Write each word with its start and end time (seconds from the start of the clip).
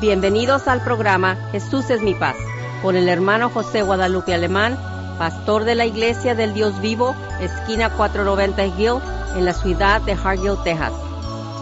Bienvenidos 0.00 0.68
al 0.68 0.84
programa 0.84 1.38
Jesús 1.52 1.88
es 1.88 2.02
mi 2.02 2.14
paz, 2.14 2.36
con 2.82 2.96
el 2.96 3.08
hermano 3.08 3.48
José 3.48 3.80
Guadalupe 3.80 4.34
Alemán, 4.34 4.76
pastor 5.18 5.64
de 5.64 5.74
la 5.74 5.86
Iglesia 5.86 6.34
del 6.34 6.52
Dios 6.52 6.82
Vivo, 6.82 7.16
esquina 7.40 7.88
490 7.88 8.66
Hill, 8.78 9.00
en 9.38 9.46
la 9.46 9.54
ciudad 9.54 10.02
de 10.02 10.12
Hargill, 10.12 10.62
Texas. 10.64 10.92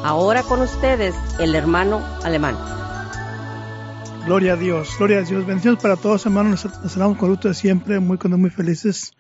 Ahora 0.02 0.42
con 0.42 0.60
ustedes, 0.62 1.14
el 1.38 1.54
hermano 1.54 2.04
Alemán. 2.24 2.56
Gloria 4.26 4.54
a 4.54 4.56
Dios, 4.56 4.96
gloria 4.98 5.18
a 5.18 5.22
Dios. 5.22 5.46
Bendiciones 5.46 5.80
para 5.80 5.94
todos, 5.94 6.26
hermanos. 6.26 6.64
Nos 6.64 6.84
estamos 6.84 7.16
con 7.16 7.30
gusto 7.30 7.46
de 7.46 7.54
siempre, 7.54 8.00
muy, 8.00 8.18
muy 8.18 8.50
felices 8.50 9.12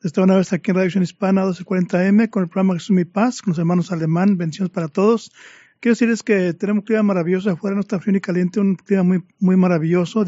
de 0.00 0.08
estar 0.08 0.24
una 0.24 0.36
vez 0.36 0.50
aquí 0.54 0.70
en 0.70 0.78
Radio 0.78 1.02
Hispana 1.02 1.44
1240M 1.44 2.30
con 2.30 2.44
el 2.44 2.48
programa 2.48 2.72
Jesús 2.74 2.96
mi 2.96 3.04
paz, 3.04 3.42
con 3.42 3.50
los 3.50 3.58
hermanos 3.58 3.92
Alemán. 3.92 4.38
Bendiciones 4.38 4.72
para 4.72 4.88
todos. 4.88 5.30
Quiero 5.82 5.94
decirles 5.94 6.22
que 6.22 6.54
tenemos 6.54 6.82
un 6.82 6.86
clima 6.86 7.02
maravilloso 7.02 7.50
afuera, 7.50 7.74
no 7.74 7.80
está 7.80 7.98
frío 7.98 8.12
ni 8.12 8.20
caliente, 8.20 8.60
un 8.60 8.76
clima 8.76 9.02
muy, 9.02 9.24
muy 9.40 9.56
maravilloso 9.56 10.24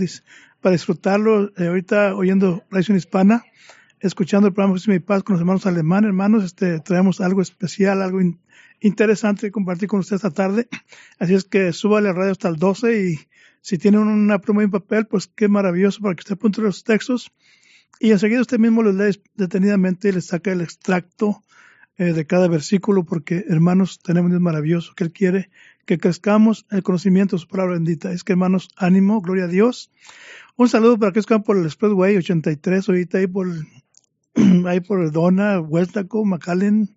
para 0.60 0.72
disfrutarlo. 0.72 1.52
Eh, 1.56 1.68
ahorita 1.68 2.16
oyendo 2.16 2.64
Radio 2.72 2.96
Hispana, 2.96 3.44
escuchando 4.00 4.48
el 4.48 4.52
programa 4.52 4.74
Jesús 4.74 4.88
Mi 4.88 4.98
Paz 4.98 5.22
con 5.22 5.34
los 5.34 5.42
hermanos 5.42 5.64
alemanes, 5.66 6.08
hermanos, 6.08 6.42
este, 6.42 6.80
traemos 6.80 7.20
algo 7.20 7.40
especial, 7.40 8.02
algo 8.02 8.18
interesante 8.80 9.42
que 9.42 9.52
compartir 9.52 9.88
con 9.88 10.00
ustedes 10.00 10.24
esta 10.24 10.34
tarde. 10.34 10.66
Así 11.20 11.34
es 11.34 11.44
que 11.44 11.72
súbale 11.72 12.08
a 12.08 12.14
radio 12.14 12.32
hasta 12.32 12.48
el 12.48 12.56
12 12.56 13.04
y 13.04 13.18
si 13.60 13.78
tienen 13.78 14.00
una 14.00 14.40
pluma 14.40 14.64
un 14.64 14.72
papel, 14.72 15.06
pues 15.06 15.28
qué 15.28 15.46
maravilloso 15.46 16.00
para 16.00 16.16
que 16.16 16.22
usted 16.22 16.34
apunte 16.34 16.62
los 16.62 16.82
textos. 16.82 17.30
Y 18.00 18.10
enseguida 18.10 18.40
usted 18.40 18.58
mismo 18.58 18.82
los 18.82 18.96
lee 18.96 19.22
detenidamente 19.36 20.08
y 20.08 20.12
le 20.14 20.20
saca 20.20 20.50
el 20.50 20.62
extracto 20.62 21.44
eh, 21.96 22.12
de 22.12 22.26
cada 22.26 22.48
versículo, 22.48 23.04
porque 23.04 23.44
hermanos, 23.48 24.00
tenemos 24.00 24.32
un 24.32 24.42
maravilloso 24.42 24.94
que 24.94 25.04
Él 25.04 25.12
quiere 25.12 25.50
que 25.86 25.98
crezcamos 25.98 26.66
el 26.70 26.82
conocimiento 26.82 27.36
de 27.36 27.40
su 27.40 27.48
palabra 27.48 27.74
bendita. 27.74 28.12
Es 28.12 28.24
que 28.24 28.32
hermanos, 28.32 28.68
ánimo, 28.76 29.20
gloria 29.20 29.44
a 29.44 29.48
Dios. 29.48 29.90
Un 30.56 30.68
saludo 30.68 30.98
para 30.98 31.12
que 31.12 31.20
están 31.20 31.42
por 31.42 31.56
el 31.56 31.64
Expressway 31.64 32.16
83, 32.16 32.88
ahorita 32.88 33.18
ahí 33.18 33.26
por, 33.26 33.48
ahí 34.66 34.80
por 34.80 35.10
Dona, 35.12 35.60
Westaco, 35.60 36.24
McAllen, 36.24 36.96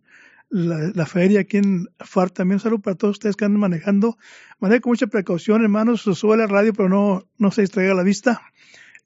la, 0.50 1.06
feria 1.06 1.42
aquí 1.42 1.58
en 1.58 1.90
FAR. 2.00 2.30
También 2.30 2.56
un 2.56 2.62
saludo 2.62 2.82
para 2.82 2.96
todos 2.96 3.16
ustedes 3.16 3.36
que 3.36 3.46
andan 3.46 3.60
manejando. 3.60 4.18
Manejen 4.60 4.82
con 4.82 4.92
mucha 4.92 5.08
precaución, 5.08 5.62
hermanos. 5.62 6.02
Sube 6.02 6.38
la 6.38 6.48
radio, 6.48 6.74
pero 6.74 6.90
no, 6.90 7.28
no 7.38 7.52
se 7.52 7.62
distraiga 7.62 7.94
la 7.94 8.04
vista. 8.04 8.42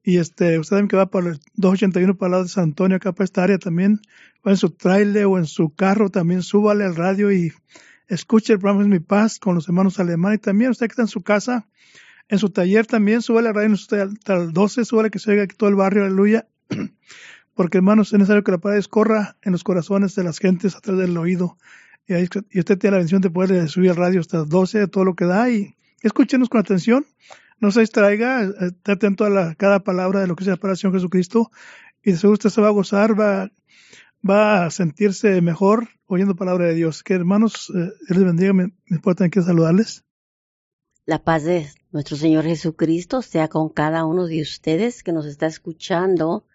Y 0.04 0.18
este, 0.18 0.58
usted 0.58 0.76
saben 0.76 0.88
que 0.88 0.96
va 0.96 1.08
por 1.08 1.28
el 1.28 1.40
281 1.56 2.18
para 2.18 2.28
el 2.28 2.32
lado 2.32 2.44
de 2.44 2.50
San 2.50 2.66
Antonio, 2.66 2.98
acá 2.98 3.12
para 3.12 3.26
esta 3.26 3.44
área 3.44 3.60
también. 3.60 4.02
Va 4.46 4.52
en 4.52 4.58
su 4.58 4.72
trailer 4.72 5.26
o 5.26 5.38
en 5.38 5.46
su 5.46 5.74
carro, 5.76 6.10
también 6.10 6.42
súbale 6.42 6.84
al 6.84 6.96
radio 6.96 7.32
y 7.32 7.54
escuche 8.08 8.54
el 8.54 8.60
programa 8.60 8.88
Mi 8.88 9.00
Paz 9.00 9.38
con 9.38 9.56
los 9.56 9.68
hermanos 9.68 10.00
alemanes. 10.00 10.40
Y 10.40 10.42
también 10.42 10.72
usted 10.72 10.88
que 10.88 10.94
está 10.94 11.04
en 11.04 11.08
su 11.08 11.22
casa, 11.22 11.68
en 12.30 12.40
su 12.40 12.50
taller 12.50 12.88
también, 12.88 13.22
súbale 13.22 13.50
al 13.50 13.56
radio 13.56 13.74
hasta 13.74 14.34
el 14.34 14.54
12, 14.54 14.86
súbale 14.86 15.12
que 15.12 15.20
se 15.20 15.32
oiga 15.32 15.44
aquí 15.44 15.56
todo 15.56 15.70
el 15.70 15.76
barrio, 15.76 16.06
aleluya. 16.06 16.48
Porque 17.54 17.78
hermanos, 17.78 18.08
es 18.08 18.14
necesario 18.14 18.44
que 18.44 18.52
la 18.52 18.58
palabra 18.58 18.80
escorra 18.80 19.38
en 19.44 19.52
los 19.52 19.64
corazones 19.64 20.16
de 20.16 20.24
las 20.24 20.40
gentes 20.40 20.76
a 20.76 20.82
través 20.82 21.06
del 21.06 21.18
oído. 21.18 21.58
Y, 22.08 22.14
ahí, 22.14 22.24
usted 22.24 22.78
tiene 22.80 22.92
la 22.92 22.98
bendición 22.98 23.22
de 23.22 23.30
poder 23.30 23.70
subir 23.70 23.92
al 23.92 23.98
radio 23.98 24.20
hasta 24.20 24.40
el 24.40 24.50
12, 24.50 24.88
todo 24.88 25.06
lo 25.06 25.16
que 25.16 25.26
da 25.26 25.50
y 25.50 25.76
escúchenos 26.02 26.50
con 26.50 26.60
atención 26.60 27.06
no 27.62 27.72
se 27.72 27.82
distraiga, 27.82 28.44
esté 28.44 28.92
atento 28.92 29.24
a 29.24 29.30
la, 29.30 29.56
cada 29.56 29.84
palabra 29.84 30.20
de 30.20 30.28
lo 30.28 30.36
que 30.36 30.44
es 30.44 30.48
la 30.48 30.56
separación 30.56 30.92
Jesucristo 30.92 31.52
y 32.04 32.12
de 32.12 32.18
seguro 32.18 32.34
usted 32.34 32.50
se 32.50 32.60
va 32.60 32.70
a 32.70 32.72
gozar, 32.72 33.18
va, 33.18 33.52
va 34.28 34.66
a 34.66 34.72
sentirse 34.72 35.40
mejor 35.42 35.88
oyendo 36.08 36.36
palabra 36.36 36.66
de 36.66 36.74
Dios. 36.74 37.04
Que 37.04 37.14
hermanos, 37.14 37.72
eh, 37.76 37.92
les 38.10 38.24
bendiga, 38.24 38.52
me, 38.54 38.68
me 38.68 38.96
importa 38.96 39.30
que 39.30 39.44
saludarles. 39.44 40.04
La 41.06 41.24
paz 41.24 41.44
de 41.44 41.68
nuestro 41.92 42.18
Señor 42.18 42.46
Jesucristo 42.46 43.22
sea 43.22 43.48
con 43.48 43.70
cada 43.70 44.06
uno 44.06 44.26
de 44.26 44.42
ustedes 44.42 45.04
que 45.04 45.14
nos 45.14 45.28
está 45.28 45.46
escuchando 45.46 46.48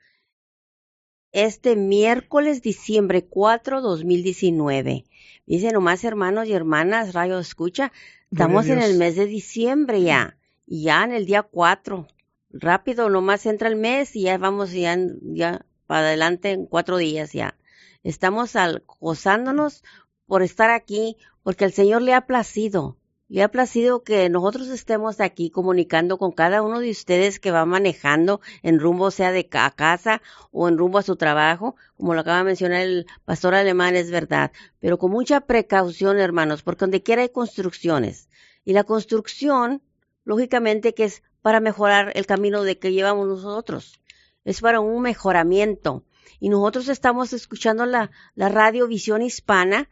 este 1.31 1.77
miércoles, 1.77 2.63
diciembre 2.63 3.27
4, 3.27 3.81
2019. 3.81 5.05
Dice 5.47 5.71
nomás, 5.71 6.03
hermanos 6.03 6.49
y 6.49 6.53
hermanas, 6.53 7.15
Rayo 7.15 7.39
Escucha, 7.39 7.93
estamos 8.33 8.67
en 8.67 8.81
el 8.81 8.97
mes 8.99 9.15
de 9.15 9.27
diciembre 9.27 10.03
ya 10.03 10.37
y 10.67 10.83
ya 10.85 11.05
en 11.05 11.13
el 11.13 11.27
día 11.27 11.43
cuatro, 11.43 12.09
rápido, 12.51 13.09
nomás 13.09 13.47
entra 13.47 13.69
el 13.69 13.77
mes 13.77 14.17
y 14.17 14.23
ya 14.23 14.37
vamos 14.39 14.73
ya, 14.73 14.97
ya 15.23 15.65
para 15.87 16.09
adelante 16.09 16.51
en 16.51 16.67
cuatro 16.67 16.97
días 16.97 17.33
ya. 17.33 17.57
Estamos 18.03 18.57
al, 18.57 18.85
gozándonos 19.01 19.83
por 20.27 20.43
estar 20.43 20.71
aquí, 20.71 21.17
porque 21.43 21.65
el 21.65 21.73
Señor 21.73 22.03
le 22.03 22.15
ha 22.15 22.27
placido, 22.27 22.99
le 23.29 23.43
ha 23.43 23.51
placido 23.51 24.03
que 24.03 24.29
nosotros 24.29 24.69
estemos 24.69 25.21
aquí 25.21 25.51
comunicando 25.51 26.19
con 26.19 26.33
cada 26.33 26.63
uno 26.63 26.81
de 26.81 26.91
ustedes 26.91 27.41
que 27.41 27.51
va 27.51 27.65
manejando 27.65 28.41
en 28.63 28.79
rumbo, 28.79 29.11
sea 29.11 29.33
de 29.33 29.49
casa 29.49 30.23
o 30.53 30.69
en 30.69 30.79
rumbo 30.79 30.99
a 30.99 31.03
su 31.03 31.17
trabajo, 31.17 31.77
como 31.97 32.15
lo 32.15 32.21
acaba 32.21 32.39
de 32.39 32.45
mencionar 32.45 32.83
el 32.83 33.07
pastor 33.25 33.55
alemán, 33.55 33.97
es 33.97 34.11
verdad, 34.11 34.53
pero 34.81 34.99
con 34.99 35.11
mucha 35.11 35.41
precaución, 35.41 36.19
hermanos, 36.19 36.63
porque 36.63 36.81
donde 36.81 37.03
quiera 37.03 37.23
hay 37.23 37.29
construcciones. 37.29 38.29
Y 38.65 38.73
la 38.73 38.85
construcción 38.85 39.83
lógicamente 40.27 40.93
que 40.93 41.05
es 41.05 41.23
para 41.41 41.61
mejorar 41.61 42.13
el 42.15 42.27
camino 42.27 42.63
de 42.65 42.79
que 42.79 42.93
llevamos 42.93 43.27
nosotros. 43.27 43.99
Es 44.45 44.61
para 44.61 44.81
un 44.81 45.01
mejoramiento. 45.01 46.05
Y 46.41 46.51
nosotros 46.51 46.89
estamos 46.89 47.33
escuchando 47.33 47.87
la, 47.87 48.11
la 48.35 48.51
radio 48.51 48.87
Visión 48.87 49.23
Hispana 49.23 49.89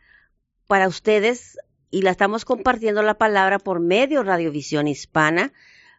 para 0.66 0.88
ustedes 0.88 1.56
y 1.90 2.02
la 2.02 2.10
estamos 2.10 2.44
compartiendo 2.44 3.02
la 3.02 3.14
palabra 3.14 3.58
por 3.58 3.78
medio 3.78 4.24
Radiovisión 4.24 4.88
Hispana, 4.88 5.52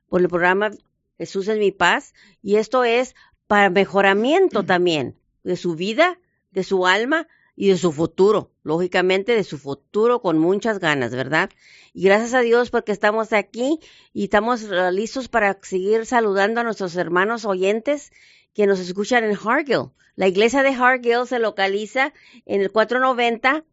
por 0.09 0.21
el 0.21 0.27
programa 0.27 0.71
Jesús 1.17 1.47
es 1.47 1.57
mi 1.57 1.71
paz. 1.71 2.13
Y 2.41 2.57
esto 2.57 2.83
es 2.83 3.15
para 3.47 3.69
mejoramiento 3.69 4.63
también 4.63 5.17
de 5.43 5.55
su 5.55 5.75
vida, 5.75 6.19
de 6.51 6.63
su 6.63 6.85
alma 6.85 7.27
y 7.55 7.69
de 7.69 7.77
su 7.77 7.91
futuro, 7.91 8.51
lógicamente 8.63 9.35
de 9.35 9.43
su 9.43 9.57
futuro 9.57 10.21
con 10.21 10.37
muchas 10.37 10.79
ganas, 10.79 11.11
¿verdad? 11.11 11.49
Y 11.93 12.03
gracias 12.03 12.33
a 12.33 12.41
Dios 12.41 12.69
porque 12.69 12.91
estamos 12.91 13.31
aquí 13.33 13.79
y 14.13 14.25
estamos 14.25 14.63
uh, 14.63 14.91
listos 14.91 15.29
para 15.29 15.57
seguir 15.61 16.05
saludando 16.05 16.61
a 16.61 16.63
nuestros 16.63 16.95
hermanos 16.95 17.45
oyentes 17.45 18.11
que 18.53 18.67
nos 18.67 18.79
escuchan 18.79 19.23
en 19.23 19.37
Hargill. 19.37 19.91
La 20.15 20.27
iglesia 20.27 20.63
de 20.63 20.69
Hargill 20.69 21.27
se 21.27 21.39
localiza 21.39 22.13
en 22.45 22.61
el 22.61 22.71
490, 22.71 23.63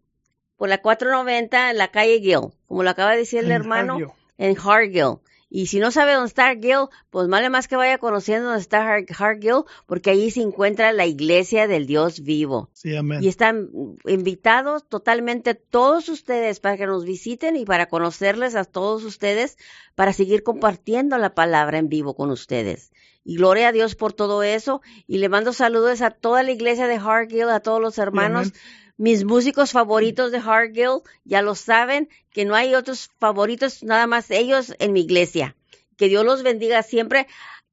por 0.56 0.69
la 0.69 0.81
490 0.81 1.70
en 1.70 1.78
la 1.78 1.91
calle 1.91 2.20
Gill, 2.20 2.53
como 2.66 2.82
lo 2.82 2.91
acaba 2.91 3.12
de 3.12 3.19
decir 3.19 3.41
el 3.41 3.50
hermano, 3.50 3.99
en 4.38 4.56
Hargill. 4.56 5.19
Y 5.54 5.66
si 5.66 5.80
no 5.80 5.90
sabe 5.90 6.14
dónde 6.14 6.28
está 6.28 6.46
Hargill, 6.46 6.88
pues 7.10 7.28
vale 7.28 7.50
más 7.50 7.68
que 7.68 7.76
vaya 7.76 7.98
conociendo 7.98 8.48
dónde 8.48 8.62
está 8.62 8.96
Hargill, 9.18 9.64
porque 9.84 10.08
ahí 10.08 10.30
se 10.30 10.40
encuentra 10.40 10.92
la 10.92 11.04
iglesia 11.04 11.68
del 11.68 11.84
Dios 11.84 12.20
vivo. 12.20 12.70
Sí, 12.72 12.96
amén. 12.96 13.22
Y 13.22 13.28
están 13.28 13.68
invitados 14.06 14.88
totalmente 14.88 15.54
todos 15.54 16.08
ustedes 16.08 16.58
para 16.58 16.78
que 16.78 16.86
nos 16.86 17.04
visiten 17.04 17.56
y 17.56 17.66
para 17.66 17.90
conocerles 17.90 18.54
a 18.54 18.64
todos 18.64 19.04
ustedes, 19.04 19.58
para 19.94 20.14
seguir 20.14 20.42
compartiendo 20.42 21.18
la 21.18 21.34
palabra 21.34 21.76
en 21.76 21.90
vivo 21.90 22.14
con 22.14 22.30
ustedes. 22.30 22.90
Y 23.22 23.36
gloria 23.36 23.69
a 23.69 23.72
Dios 23.72 23.94
por 23.94 24.14
todo 24.14 24.42
eso. 24.42 24.80
Y 25.06 25.19
le 25.19 25.28
mando 25.28 25.52
saludos 25.52 26.00
a 26.00 26.12
toda 26.12 26.42
la 26.42 26.52
iglesia 26.52 26.86
de 26.86 26.96
Hargill, 26.96 27.50
a 27.50 27.60
todos 27.60 27.80
los 27.82 27.98
hermanos. 27.98 28.54
Mis 29.02 29.24
músicos 29.24 29.72
favoritos 29.72 30.30
de 30.30 30.38
Hargill, 30.38 31.00
ya 31.24 31.42
lo 31.42 31.56
saben, 31.56 32.08
que 32.30 32.44
no 32.44 32.54
hay 32.54 32.76
otros 32.76 33.10
favoritos, 33.18 33.82
nada 33.82 34.06
más 34.06 34.30
ellos 34.30 34.76
en 34.78 34.92
mi 34.92 35.00
iglesia. 35.00 35.56
Que 35.96 36.06
Dios 36.06 36.24
los 36.24 36.44
bendiga 36.44 36.84
siempre 36.84 37.26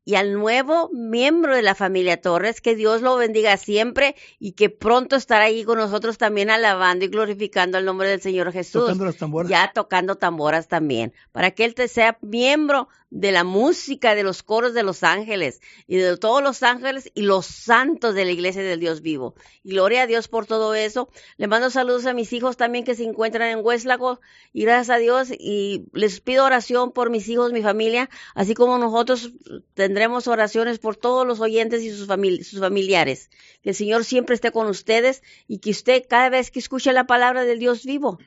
y 0.06 0.16
al 0.16 0.34
nuevo 0.34 0.90
miembro 0.92 1.56
de 1.56 1.62
la 1.62 1.76
familia 1.76 2.20
Torres, 2.20 2.62
que 2.62 2.76
Dios 2.76 3.04
lo 3.04 3.16
bendiga 3.16 3.58
siempre 3.58 4.16
y 4.40 4.54
que 4.54 4.72
pronto 4.72 5.16
estará 5.16 5.44
ahí 5.44 5.64
con 5.64 5.78
nosotros 5.78 6.18
también 6.18 6.50
alabando 6.50 7.06
y 7.06 7.10
glorificando 7.10 7.78
el 7.78 7.86
nombre 7.86 8.10
del 8.10 8.22
Señor 8.22 8.52
Jesús. 8.52 8.86
Tocando 8.86 9.06
las 9.06 9.18
tamboras. 9.18 9.52
Ya 9.52 9.72
tocando 9.72 10.16
tamboras 10.16 10.68
también, 10.68 11.14
para 11.32 11.52
que 11.52 11.64
él 11.64 11.76
te 11.76 11.88
sea 11.88 12.18
miembro 12.22 12.90
de 13.12 13.32
la 13.32 13.44
música 13.44 14.14
de 14.14 14.24
los 14.24 14.44
coros 14.44 14.74
de 14.74 14.84
los 14.84 15.04
ángeles 15.04 15.62
y 15.88 15.98
de 15.98 16.18
todos 16.18 16.44
los 16.44 16.62
ángeles 16.62 17.12
y 17.16 17.24
los 17.24 17.46
santos 17.46 18.14
de 18.14 18.26
la 18.26 18.32
iglesia 18.32 18.62
del 18.62 18.80
Dios 18.80 19.02
vivo. 19.02 19.36
Y 19.64 19.72
gloria 19.72 20.04
a 20.04 20.08
Dios 20.08 20.28
por 20.28 20.46
todo 20.46 20.76
eso. 20.76 21.10
Le 21.38 21.48
mando 21.48 21.70
saludos 21.70 22.06
a 22.06 22.14
mis 22.14 22.32
hijos 22.34 22.58
también 22.58 22.86
que 22.86 22.96
se 22.96 23.04
encuentran 23.04 23.50
en 23.50 23.66
Hueslago 23.66 24.20
y 24.54 24.64
gracias 24.64 24.96
a 24.96 25.00
Dios 25.00 25.30
y 25.32 25.86
les 25.94 26.22
pido 26.22 26.46
oración 26.46 26.92
por 26.92 27.10
mis 27.10 27.28
hijos, 27.30 27.52
mi 27.52 27.64
familia, 27.64 28.10
así 28.36 28.54
como 28.54 28.78
nosotros 28.78 29.32
tendremos 29.74 30.28
oraciones 30.28 30.80
por 30.80 30.96
todos 30.96 31.26
los 31.26 31.40
oyentes 31.40 31.82
y 31.84 31.90
sus, 31.90 32.08
sus 32.08 32.60
familiares. 32.60 33.30
Que 33.64 33.70
el 33.70 33.76
Señor 33.76 34.06
siempre 34.06 34.36
esté 34.36 34.52
con 34.52 34.68
ustedes 34.68 35.24
y 35.48 35.60
que 35.60 35.72
usted 35.72 36.06
cada 36.08 36.30
vez 36.30 36.52
que 36.52 36.60
escuche 36.60 36.94
la 36.94 37.08
palabra 37.08 37.44
del 37.44 37.60
Dios 37.60 37.86
vivo 37.86 38.20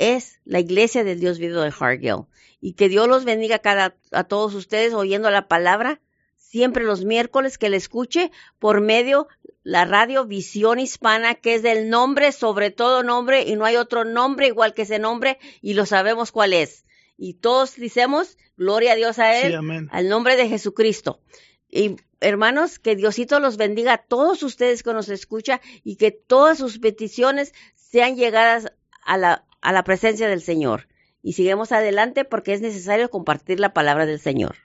es 0.00 0.40
la 0.46 0.60
iglesia 0.60 1.04
del 1.04 1.20
Dios 1.20 1.38
vivo 1.38 1.60
de 1.60 1.72
Hargill 1.78 2.24
y 2.60 2.72
que 2.72 2.88
Dios 2.88 3.06
los 3.06 3.26
bendiga 3.26 3.58
cada, 3.58 3.94
a 4.12 4.24
todos 4.24 4.54
ustedes 4.54 4.94
oyendo 4.94 5.30
la 5.30 5.46
palabra 5.46 6.00
siempre 6.38 6.84
los 6.84 7.04
miércoles 7.04 7.58
que 7.58 7.68
le 7.68 7.76
escuche 7.76 8.32
por 8.58 8.80
medio 8.80 9.28
la 9.62 9.84
radio 9.84 10.24
Visión 10.24 10.80
Hispana, 10.80 11.34
que 11.34 11.54
es 11.54 11.62
del 11.62 11.90
nombre 11.90 12.32
sobre 12.32 12.70
todo 12.70 13.02
nombre 13.02 13.42
y 13.42 13.56
no 13.56 13.66
hay 13.66 13.76
otro 13.76 14.04
nombre 14.04 14.46
igual 14.46 14.72
que 14.72 14.82
ese 14.82 14.98
nombre 14.98 15.38
y 15.60 15.74
lo 15.74 15.84
sabemos 15.84 16.32
cuál 16.32 16.54
es. 16.54 16.86
Y 17.18 17.34
todos 17.34 17.76
decimos, 17.76 18.38
gloria 18.56 18.92
a 18.92 18.96
Dios 18.96 19.18
a 19.18 19.38
Él, 19.38 19.52
Sí, 19.52 19.88
al 19.90 20.08
nombre 20.08 20.36
de 20.36 20.48
Jesucristo. 20.48 21.20
Y 21.68 21.96
hermanos, 22.20 22.78
que 22.78 22.96
Diosito 22.96 23.38
los 23.38 23.58
bendiga 23.58 23.92
a 23.92 23.98
todos 23.98 24.42
ustedes 24.42 24.82
que 24.82 24.94
nos 24.94 25.10
escuchan 25.10 25.60
y 25.84 25.96
que 25.96 26.10
todas 26.10 26.56
sus 26.56 26.78
peticiones 26.78 27.52
sean 27.74 28.16
llegadas 28.16 28.72
a 29.04 29.18
la, 29.18 29.44
a 29.60 29.72
la 29.72 29.84
presencia 29.84 30.28
del 30.28 30.42
Señor. 30.42 30.88
Y 31.22 31.34
sigamos 31.34 31.72
adelante 31.72 32.24
porque 32.24 32.54
es 32.54 32.60
necesario 32.60 33.10
compartir 33.10 33.60
la 33.60 33.72
palabra 33.72 34.06
del 34.06 34.20
Señor. 34.20 34.56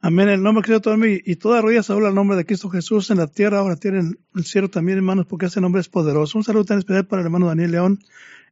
Amén. 0.00 0.28
El 0.28 0.42
nombre 0.42 0.62
de 0.62 0.66
Cristo 0.66 0.80
todo 0.80 1.06
y, 1.06 1.22
y 1.24 1.36
toda 1.36 1.60
rodilla 1.60 1.84
se 1.84 1.92
habla 1.92 2.08
el 2.08 2.14
nombre 2.16 2.36
de 2.36 2.44
Cristo 2.44 2.68
Jesús 2.68 3.10
en 3.10 3.18
la 3.18 3.28
tierra, 3.28 3.60
ahora 3.60 3.76
tiene 3.76 4.00
en 4.00 4.18
el 4.34 4.44
cielo 4.44 4.68
también, 4.68 4.98
hermanos, 4.98 5.26
porque 5.26 5.46
ese 5.46 5.60
nombre 5.60 5.80
es 5.80 5.88
poderoso. 5.88 6.36
Un 6.38 6.42
saludo 6.42 6.64
tan 6.64 6.78
especial 6.78 7.06
para 7.06 7.22
el 7.22 7.26
hermano 7.26 7.46
Daniel 7.46 7.70
León 7.70 7.98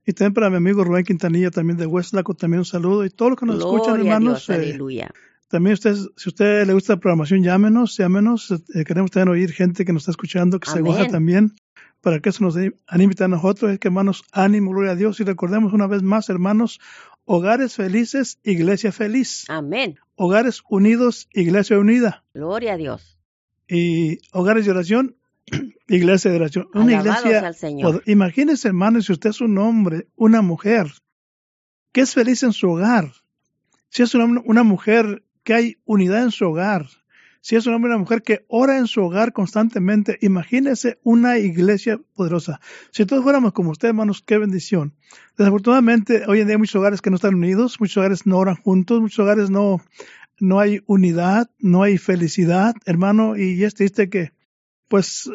y 0.07 0.13
también 0.13 0.35
para 0.35 0.49
mi 0.49 0.57
amigo 0.57 0.85
Rubén 0.85 1.05
Quintanilla, 1.05 1.51
también 1.51 1.77
de 1.77 1.87
Westlaco, 1.87 2.35
también 2.35 2.61
un 2.61 2.65
saludo. 2.65 3.05
Y 3.05 3.11
todos 3.11 3.33
los 3.33 3.41
que 3.41 3.47
nos 3.47 3.59
escuchan, 3.59 3.95
Gloria 3.95 4.13
hermanos, 4.15 4.47
Dios, 4.47 4.59
eh, 4.59 4.63
aleluya. 4.63 5.11
también 5.49 5.75
ustedes, 5.75 6.09
si 6.17 6.29
a 6.29 6.31
usted 6.31 6.67
le 6.69 6.73
gusta 6.73 6.95
la 6.95 7.01
programación, 7.01 7.43
llámenos, 7.43 7.97
llámenos. 7.97 8.51
Eh, 8.53 8.85
queremos 8.85 9.11
también 9.11 9.29
oír 9.29 9.53
gente 9.53 9.85
que 9.85 9.93
nos 9.93 10.03
está 10.03 10.13
escuchando, 10.13 10.61
que 10.61 10.71
se 10.71 10.81
goza 10.81 11.09
también, 11.09 11.53
para 12.01 12.21
que 12.21 12.31
eso 12.31 12.45
nos 12.45 12.57
anime 12.87 13.15
a 13.19 13.29
nosotros. 13.29 13.73
Es 13.73 13.79
que, 13.79 13.89
hermanos, 13.89 14.25
ánimo, 14.33 14.71
gloria 14.71 14.93
a 14.93 14.97
Dios. 14.97 15.21
Y 15.21 15.25
recordemos 15.25 15.73
una 15.73 15.87
vez 15.87 16.03
más, 16.03 16.29
hermanos, 16.29 16.81
hogares 17.25 17.75
felices, 17.75 18.39
iglesia 18.43 18.93
feliz. 18.93 19.45
Amén. 19.49 19.99
Hogares 20.17 20.63
unidos, 20.69 21.29
iglesia 21.33 21.79
unida. 21.79 22.25
Gloria 22.35 22.75
a 22.75 22.77
Dios. 22.77 23.19
Y 23.69 24.19
hogares 24.33 24.65
de 24.65 24.73
oración, 24.73 25.17
iglesia 25.89 26.31
de 26.31 26.37
oración. 26.39 26.69
Una 26.75 27.01
Alabados 27.01 27.25
iglesia. 27.25 27.47
al 27.47 27.55
Señor. 27.55 28.03
Imagínese, 28.07 28.69
hermanos, 28.69 29.07
si 29.07 29.13
usted 29.13 29.31
es 29.31 29.41
un 29.41 29.57
hombre, 29.59 30.09
una 30.17 30.43
mujer, 30.43 30.91
que 31.93 32.01
es 32.03 32.15
feliz 32.15 32.43
en 32.43 32.53
su 32.53 32.71
hogar. 32.71 33.13
Si 33.89 34.03
es 34.03 34.15
un 34.15 34.23
hombre, 34.23 34.43
una 34.47 34.63
mujer 34.63 35.23
que 35.43 35.55
hay 35.55 35.77
unidad 35.85 36.23
en 36.23 36.31
su 36.31 36.47
hogar. 36.47 36.87
Si 37.43 37.57
es 37.57 37.67
un 37.67 37.75
hombre, 37.75 37.91
una 37.91 37.99
mujer 37.99 38.23
que 38.23 38.45
ora 38.49 38.79
en 38.79 38.87
su 38.87 39.03
hogar 39.03 39.33
constantemente, 39.33 40.19
imagínese 40.21 40.99
una 41.03 41.39
iglesia 41.39 41.99
poderosa. 42.15 42.61
Si 42.91 43.07
todos 43.07 43.23
fuéramos 43.23 43.53
como 43.53 43.71
usted, 43.71 43.89
hermanos, 43.89 44.23
qué 44.25 44.37
bendición. 44.37 44.95
Desafortunadamente, 45.39 46.25
hoy 46.29 46.41
en 46.41 46.47
día 46.47 46.55
hay 46.55 46.59
muchos 46.59 46.77
hogares 46.77 47.01
que 47.01 47.11
no 47.11 47.17
están 47.17 47.35
unidos, 47.35 47.81
muchos 47.81 47.97
hogares 47.97 48.27
no 48.27 48.39
oran 48.39 48.57
juntos, 48.57 49.01
muchos 49.01 49.21
hogares 49.21 49.49
no, 49.49 49.81
no 50.39 50.61
hay 50.61 50.83
unidad, 50.87 51.51
no 51.59 51.83
hay 51.83 51.97
felicidad, 51.97 52.75
hermano, 52.85 53.37
y 53.37 53.65
es 53.65 53.75
triste 53.75 54.11
que, 54.11 54.33
pues, 54.89 55.31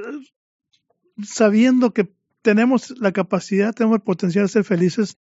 sabiendo 1.24 1.92
que 1.92 2.14
tenemos 2.44 2.94
la 3.00 3.12
capacidad, 3.12 3.74
tenemos 3.74 3.96
el 3.96 4.04
potencial 4.04 4.46
de 4.46 4.50
ser 4.50 4.64
felices, 4.64 5.18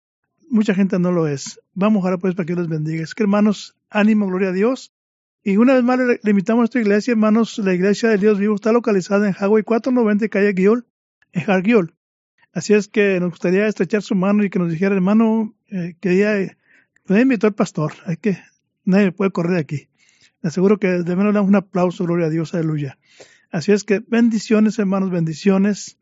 mucha 0.50 0.74
gente 0.74 0.98
no 0.98 1.12
lo 1.12 1.28
es. 1.28 1.60
Vamos 1.74 2.04
ahora 2.04 2.18
pues 2.18 2.36
para 2.36 2.46
que 2.46 2.56
les 2.56 2.68
bendiga. 2.68 3.04
Es 3.04 3.14
que 3.14 3.24
hermanos, 3.24 3.76
ánimo, 3.90 4.28
gloria 4.28 4.50
a 4.50 4.54
Dios. 4.54 4.94
Y 5.44 5.58
una 5.58 5.74
vez 5.74 5.84
más 5.84 5.98
le, 5.98 6.20
invitamos 6.30 6.60
a 6.60 6.62
nuestra 6.62 6.82
iglesia, 6.82 7.12
hermanos, 7.12 7.58
la 7.58 7.74
iglesia 7.74 8.10
de 8.10 8.18
Dios 8.18 8.38
vivo 8.38 8.54
está 8.54 8.72
localizada 8.72 9.28
en 9.28 9.34
Hawaii 9.34 9.64
490, 9.64 10.30
calle 10.30 10.54
Guiol, 10.54 10.86
en 11.32 11.50
Hargiol. 11.50 11.96
Así 12.54 12.74
es 12.74 12.88
que 12.88 13.20
nos 13.20 13.32
gustaría 13.32 13.66
estrechar 13.66 14.04
su 14.04 14.14
mano 14.14 14.44
y 14.44 14.52
que 14.52 14.60
nos 14.60 14.70
dijera, 14.70 14.94
hermano, 14.94 15.56
eh, 15.70 15.96
quería, 16.00 16.40
eh, 16.40 16.58
me 17.08 17.22
invitó 17.22 17.48
el 17.48 17.54
pastor, 17.54 17.94
hay 18.06 18.18
que, 18.18 18.38
nadie 18.86 19.12
puede 19.12 19.32
correr 19.32 19.58
aquí. 19.58 19.88
Le 20.42 20.50
aseguro 20.50 20.78
que 20.78 20.88
de 20.88 21.16
menos 21.16 21.34
le 21.34 21.38
damos 21.38 21.50
un 21.50 21.56
aplauso, 21.56 22.04
gloria 22.04 22.28
a 22.28 22.30
Dios, 22.30 22.54
aleluya. 22.54 23.00
Así 23.52 23.72
es 23.72 23.84
que 23.84 24.00
bendiciones, 24.00 24.78
hermanos, 24.78 25.10
bendiciones. 25.10 25.98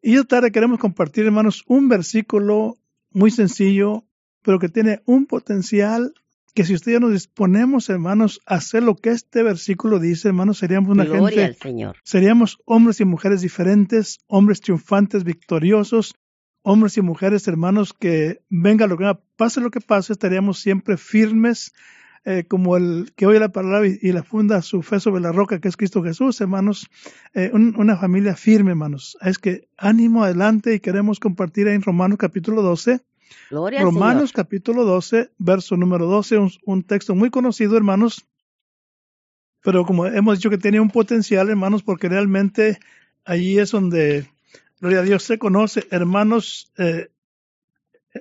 Y 0.00 0.14
esta 0.14 0.36
tarde 0.36 0.52
queremos 0.52 0.78
compartir, 0.78 1.26
hermanos, 1.26 1.64
un 1.66 1.88
versículo 1.88 2.78
muy 3.10 3.30
sencillo, 3.30 4.06
pero 4.42 4.58
que 4.58 4.70
tiene 4.70 5.02
un 5.04 5.26
potencial 5.26 6.14
que 6.54 6.64
si 6.64 6.74
ustedes 6.74 7.00
nos 7.00 7.12
disponemos, 7.12 7.88
hermanos, 7.88 8.40
a 8.46 8.56
hacer 8.56 8.82
lo 8.82 8.94
que 8.96 9.10
este 9.10 9.42
versículo 9.42 9.98
dice, 9.98 10.28
hermanos, 10.28 10.58
seríamos 10.58 10.90
una 10.90 11.04
Gloria 11.04 11.46
al 11.46 11.52
gente, 11.52 11.58
Señor. 11.62 11.96
seríamos 12.04 12.58
hombres 12.66 13.00
y 13.00 13.04
mujeres 13.04 13.40
diferentes, 13.40 14.18
hombres 14.26 14.60
triunfantes, 14.60 15.24
victoriosos, 15.24 16.14
hombres 16.62 16.96
y 16.98 17.00
mujeres, 17.02 17.48
hermanos, 17.48 17.92
que 17.92 18.42
venga 18.50 18.86
lo 18.86 18.96
que 18.98 19.04
venga, 19.04 19.20
pase 19.36 19.60
lo 19.60 19.70
que 19.70 19.80
pase, 19.80 20.12
estaríamos 20.12 20.58
siempre 20.60 20.96
firmes, 20.96 21.72
eh, 22.24 22.44
como 22.46 22.76
el 22.76 23.12
que 23.16 23.26
oye 23.26 23.40
la 23.40 23.48
palabra 23.50 23.88
y, 23.88 23.98
y 24.00 24.12
la 24.12 24.22
funda 24.22 24.62
su 24.62 24.82
fe 24.82 25.00
sobre 25.00 25.20
la 25.20 25.32
roca 25.32 25.58
que 25.60 25.66
es 25.68 25.76
Cristo 25.76 26.04
Jesús, 26.04 26.40
hermanos, 26.40 26.86
eh, 27.34 27.50
un- 27.52 27.74
una 27.76 27.96
familia 27.96 28.36
firme, 28.36 28.70
hermanos. 28.70 29.16
Es 29.22 29.38
que 29.38 29.66
ánimo 29.76 30.22
adelante 30.22 30.72
y 30.74 30.78
queremos 30.80 31.18
compartir 31.18 31.66
ahí 31.66 31.74
en 31.74 31.82
Romanos 31.82 32.18
capítulo 32.18 32.62
12. 32.62 33.00
Gloria 33.50 33.82
Romanos 33.82 34.30
Señor. 34.30 34.46
capítulo 34.46 34.84
12, 34.84 35.30
verso 35.38 35.76
número 35.76 36.06
12, 36.06 36.38
un, 36.38 36.50
un 36.64 36.82
texto 36.82 37.14
muy 37.14 37.30
conocido, 37.30 37.76
hermanos, 37.76 38.26
pero 39.62 39.84
como 39.86 40.06
hemos 40.06 40.38
dicho 40.38 40.50
que 40.50 40.58
tenía 40.58 40.82
un 40.82 40.90
potencial, 40.90 41.48
hermanos, 41.48 41.82
porque 41.82 42.08
realmente 42.08 42.78
allí 43.24 43.58
es 43.58 43.70
donde, 43.70 44.26
gloria 44.80 45.00
a 45.00 45.02
Dios, 45.02 45.22
se 45.22 45.38
conoce, 45.38 45.86
hermanos, 45.90 46.72
eh, 46.78 47.10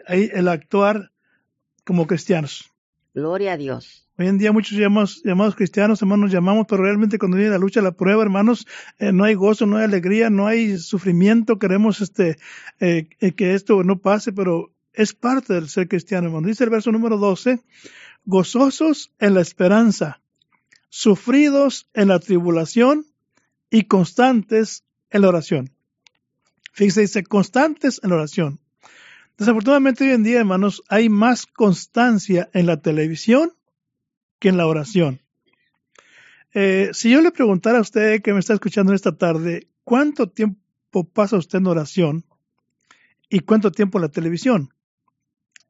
ahí 0.08 0.30
el 0.34 0.48
actuar 0.48 1.12
como 1.84 2.06
cristianos. 2.06 2.72
Gloria 3.14 3.54
a 3.54 3.58
Dios. 3.58 4.08
Hoy 4.18 4.28
en 4.28 4.38
día 4.38 4.52
muchos 4.52 4.78
llamamos, 4.78 5.24
llamados 5.24 5.56
cristianos, 5.56 6.02
hermanos, 6.02 6.26
nos 6.26 6.32
llamamos, 6.32 6.68
pero 6.70 6.84
realmente 6.84 7.18
cuando 7.18 7.38
viene 7.38 7.52
la 7.52 7.58
lucha, 7.58 7.82
la 7.82 7.92
prueba, 7.92 8.22
hermanos, 8.22 8.68
eh, 9.00 9.12
no 9.12 9.24
hay 9.24 9.34
gozo, 9.34 9.66
no 9.66 9.78
hay 9.78 9.86
alegría, 9.86 10.30
no 10.30 10.46
hay 10.46 10.78
sufrimiento. 10.78 11.58
Queremos 11.58 12.02
este 12.02 12.38
eh, 12.80 13.08
que 13.36 13.56
esto 13.56 13.84
no 13.84 13.98
pase, 13.98 14.32
pero 14.32 14.72
es 14.94 15.14
parte 15.14 15.54
del 15.54 15.70
ser 15.70 15.88
cristiano, 15.88 16.28
hermano. 16.28 16.48
Dice 16.48 16.64
el 16.64 16.70
verso 16.70 16.92
número 16.92 17.18
12, 17.18 17.62
gozosos 18.26 19.12
en 19.20 19.34
la 19.34 19.42
esperanza, 19.42 20.22
sufridos 20.90 21.90
en 21.94 22.10
la 22.10 22.20
tribulación 22.20 23.06
y 23.70 23.84
constantes 23.86 24.84
en 25.10 25.22
la 25.22 25.30
oración. 25.30 25.72
Fíjese, 26.74 27.02
dice 27.02 27.24
constantes 27.24 28.00
en 28.04 28.10
la 28.10 28.18
oración. 28.18 28.60
Desafortunadamente 29.38 30.04
hoy 30.04 30.12
en 30.12 30.24
día, 30.24 30.40
hermanos, 30.40 30.84
hay 30.88 31.10
más 31.10 31.46
constancia 31.46 32.50
en 32.54 32.66
la 32.66 32.82
televisión 32.82 33.54
que 34.40 34.50
en 34.50 34.58
la 34.58 34.68
oración. 34.68 35.22
Eh, 36.54 36.90
si 36.94 37.10
yo 37.10 37.22
le 37.22 37.32
preguntara 37.32 37.78
a 37.78 37.82
usted 37.82 38.22
que 38.22 38.34
me 38.34 38.40
está 38.40 38.54
escuchando 38.54 38.94
esta 38.94 39.18
tarde, 39.18 39.68
¿cuánto 39.84 40.30
tiempo 40.30 41.06
pasa 41.06 41.38
usted 41.38 41.60
en 41.60 41.68
oración 41.68 42.26
y 43.30 43.40
cuánto 43.40 43.72
tiempo 43.72 43.98
en 43.98 44.04
la 44.04 44.10
televisión? 44.10 44.74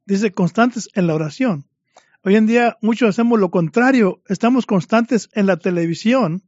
Dice 0.05 0.31
constantes 0.31 0.89
en 0.93 1.07
la 1.07 1.15
oración. 1.15 1.65
Hoy 2.23 2.35
en 2.35 2.47
día 2.47 2.77
muchos 2.81 3.09
hacemos 3.09 3.39
lo 3.39 3.51
contrario, 3.51 4.21
estamos 4.27 4.65
constantes 4.65 5.29
en 5.33 5.47
la 5.47 5.57
televisión 5.57 6.43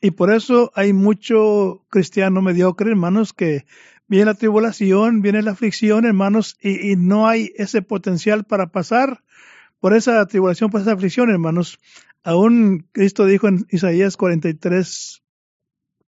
y 0.00 0.12
por 0.12 0.32
eso 0.32 0.72
hay 0.74 0.92
mucho 0.92 1.84
cristiano 1.88 2.42
mediocre, 2.42 2.90
hermanos, 2.90 3.32
que 3.32 3.66
viene 4.08 4.26
la 4.26 4.34
tribulación, 4.34 5.22
viene 5.22 5.42
la 5.42 5.52
aflicción, 5.52 6.06
hermanos, 6.06 6.56
y, 6.60 6.92
y 6.92 6.96
no 6.96 7.28
hay 7.28 7.52
ese 7.56 7.82
potencial 7.82 8.44
para 8.44 8.72
pasar 8.72 9.22
por 9.80 9.94
esa 9.94 10.24
tribulación, 10.26 10.70
por 10.70 10.80
esa 10.80 10.92
aflicción, 10.92 11.30
hermanos. 11.30 11.78
Aún 12.24 12.88
Cristo 12.92 13.26
dijo 13.26 13.48
en 13.48 13.66
Isaías 13.70 14.16
43, 14.16 15.22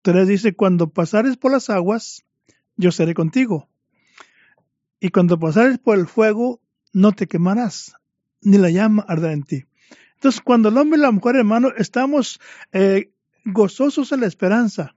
3 0.02 0.28
dice, 0.28 0.54
cuando 0.54 0.90
pasares 0.90 1.37
por 1.37 1.52
las 1.52 1.70
aguas, 1.70 2.25
yo 2.76 2.92
seré 2.92 3.14
contigo. 3.14 3.68
Y 5.00 5.11
cuando 5.11 5.38
pasares 5.38 5.78
por 5.78 5.99
el 5.99 6.06
fuego, 6.06 6.61
no 6.92 7.12
te 7.12 7.26
quemarás, 7.26 7.95
ni 8.40 8.59
la 8.59 8.71
llama 8.71 9.04
arderá 9.09 9.33
en 9.33 9.42
ti. 9.45 9.64
Entonces, 10.14 10.40
cuando 10.40 10.68
el 10.68 10.76
hombre 10.78 10.99
y 10.99 11.02
la 11.02 11.11
mujer, 11.11 11.37
hermano, 11.37 11.73
estamos 11.76 12.40
eh, 12.73 13.11
gozosos 13.45 14.11
en 14.12 14.21
la 14.21 14.26
esperanza, 14.26 14.97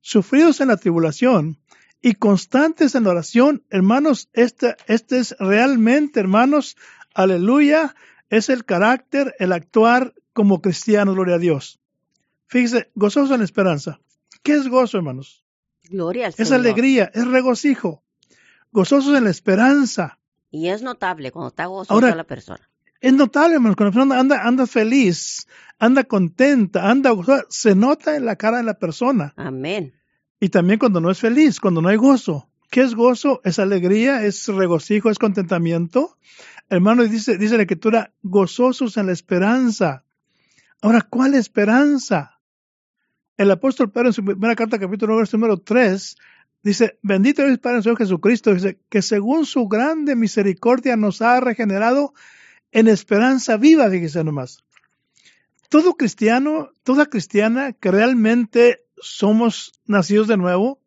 sufridos 0.00 0.60
en 0.60 0.68
la 0.68 0.76
tribulación 0.76 1.58
y 2.02 2.14
constantes 2.14 2.94
en 2.94 3.04
la 3.04 3.10
oración, 3.10 3.64
hermanos, 3.70 4.28
este, 4.32 4.76
este 4.86 5.18
es 5.18 5.36
realmente, 5.38 6.20
hermanos, 6.20 6.76
aleluya, 7.14 7.94
es 8.28 8.48
el 8.48 8.64
carácter, 8.64 9.34
el 9.38 9.52
actuar 9.52 10.14
como 10.32 10.60
cristianos, 10.60 11.14
gloria 11.14 11.36
a 11.36 11.38
Dios. 11.38 11.78
Fíjese, 12.48 12.90
gozosos 12.94 13.30
en 13.32 13.38
la 13.38 13.44
esperanza. 13.44 14.00
¿Qué 14.42 14.52
es 14.54 14.68
gozo, 14.68 14.98
hermanos? 14.98 15.44
Gloria 15.88 16.26
al 16.26 16.34
Es 16.36 16.48
Señor. 16.48 16.54
alegría, 16.60 17.10
es 17.14 17.26
regocijo. 17.26 18.02
Gozosos 18.72 19.16
en 19.16 19.24
la 19.24 19.30
esperanza. 19.30 20.18
Y 20.50 20.68
es 20.68 20.82
notable 20.82 21.32
cuando 21.32 21.48
está 21.48 21.66
gozosa 21.66 22.14
la 22.14 22.24
persona. 22.24 22.68
Es 23.00 23.12
notable, 23.12 23.56
hermanos, 23.56 23.76
cuando 23.76 23.90
la 23.90 24.06
persona 24.06 24.20
anda, 24.20 24.42
anda 24.46 24.66
feliz, 24.66 25.46
anda 25.78 26.04
contenta, 26.04 26.90
anda 26.90 27.10
gozosa, 27.10 27.44
se 27.48 27.74
nota 27.74 28.16
en 28.16 28.24
la 28.24 28.36
cara 28.36 28.58
de 28.58 28.62
la 28.62 28.78
persona. 28.78 29.34
Amén. 29.36 29.94
Y 30.40 30.48
también 30.48 30.78
cuando 30.78 31.00
no 31.00 31.10
es 31.10 31.18
feliz, 31.18 31.60
cuando 31.60 31.82
no 31.82 31.88
hay 31.88 31.96
gozo. 31.96 32.48
¿Qué 32.70 32.82
es 32.82 32.94
gozo? 32.94 33.40
Es 33.44 33.58
alegría, 33.58 34.24
es 34.24 34.46
regocijo, 34.48 35.10
es 35.10 35.18
contentamiento. 35.18 36.16
Hermano, 36.68 37.04
dice, 37.04 37.38
dice 37.38 37.56
la 37.56 37.62
escritura, 37.62 38.12
gozosos 38.22 38.96
en 38.96 39.06
la 39.06 39.12
esperanza. 39.12 40.04
Ahora, 40.82 41.02
¿cuál 41.02 41.34
esperanza? 41.34 42.40
El 43.36 43.50
apóstol 43.50 43.90
Pedro 43.90 44.08
en 44.08 44.12
su 44.14 44.24
primera 44.24 44.56
carta, 44.56 44.78
capítulo 44.78 45.12
9, 45.12 45.20
verso 45.22 45.36
número 45.36 45.58
3, 45.58 46.16
dice, 46.62 46.98
bendito 47.02 47.42
eres 47.42 47.58
Padre 47.58 47.82
Señor 47.82 47.98
Jesucristo, 47.98 48.54
dice, 48.54 48.78
que 48.88 49.02
según 49.02 49.46
su 49.46 49.68
grande 49.68 50.16
misericordia 50.16 50.96
nos 50.96 51.22
ha 51.22 51.40
regenerado 51.40 52.14
en 52.72 52.88
esperanza 52.88 53.56
viva, 53.56 53.88
fíjese 53.90 54.24
nomás. 54.24 54.64
Todo 55.68 55.94
cristiano, 55.94 56.70
toda 56.84 57.06
cristiana 57.06 57.72
que 57.72 57.90
realmente 57.90 58.84
somos 58.98 59.72
nacidos 59.86 60.28
de 60.28 60.36
nuevo, 60.36 60.80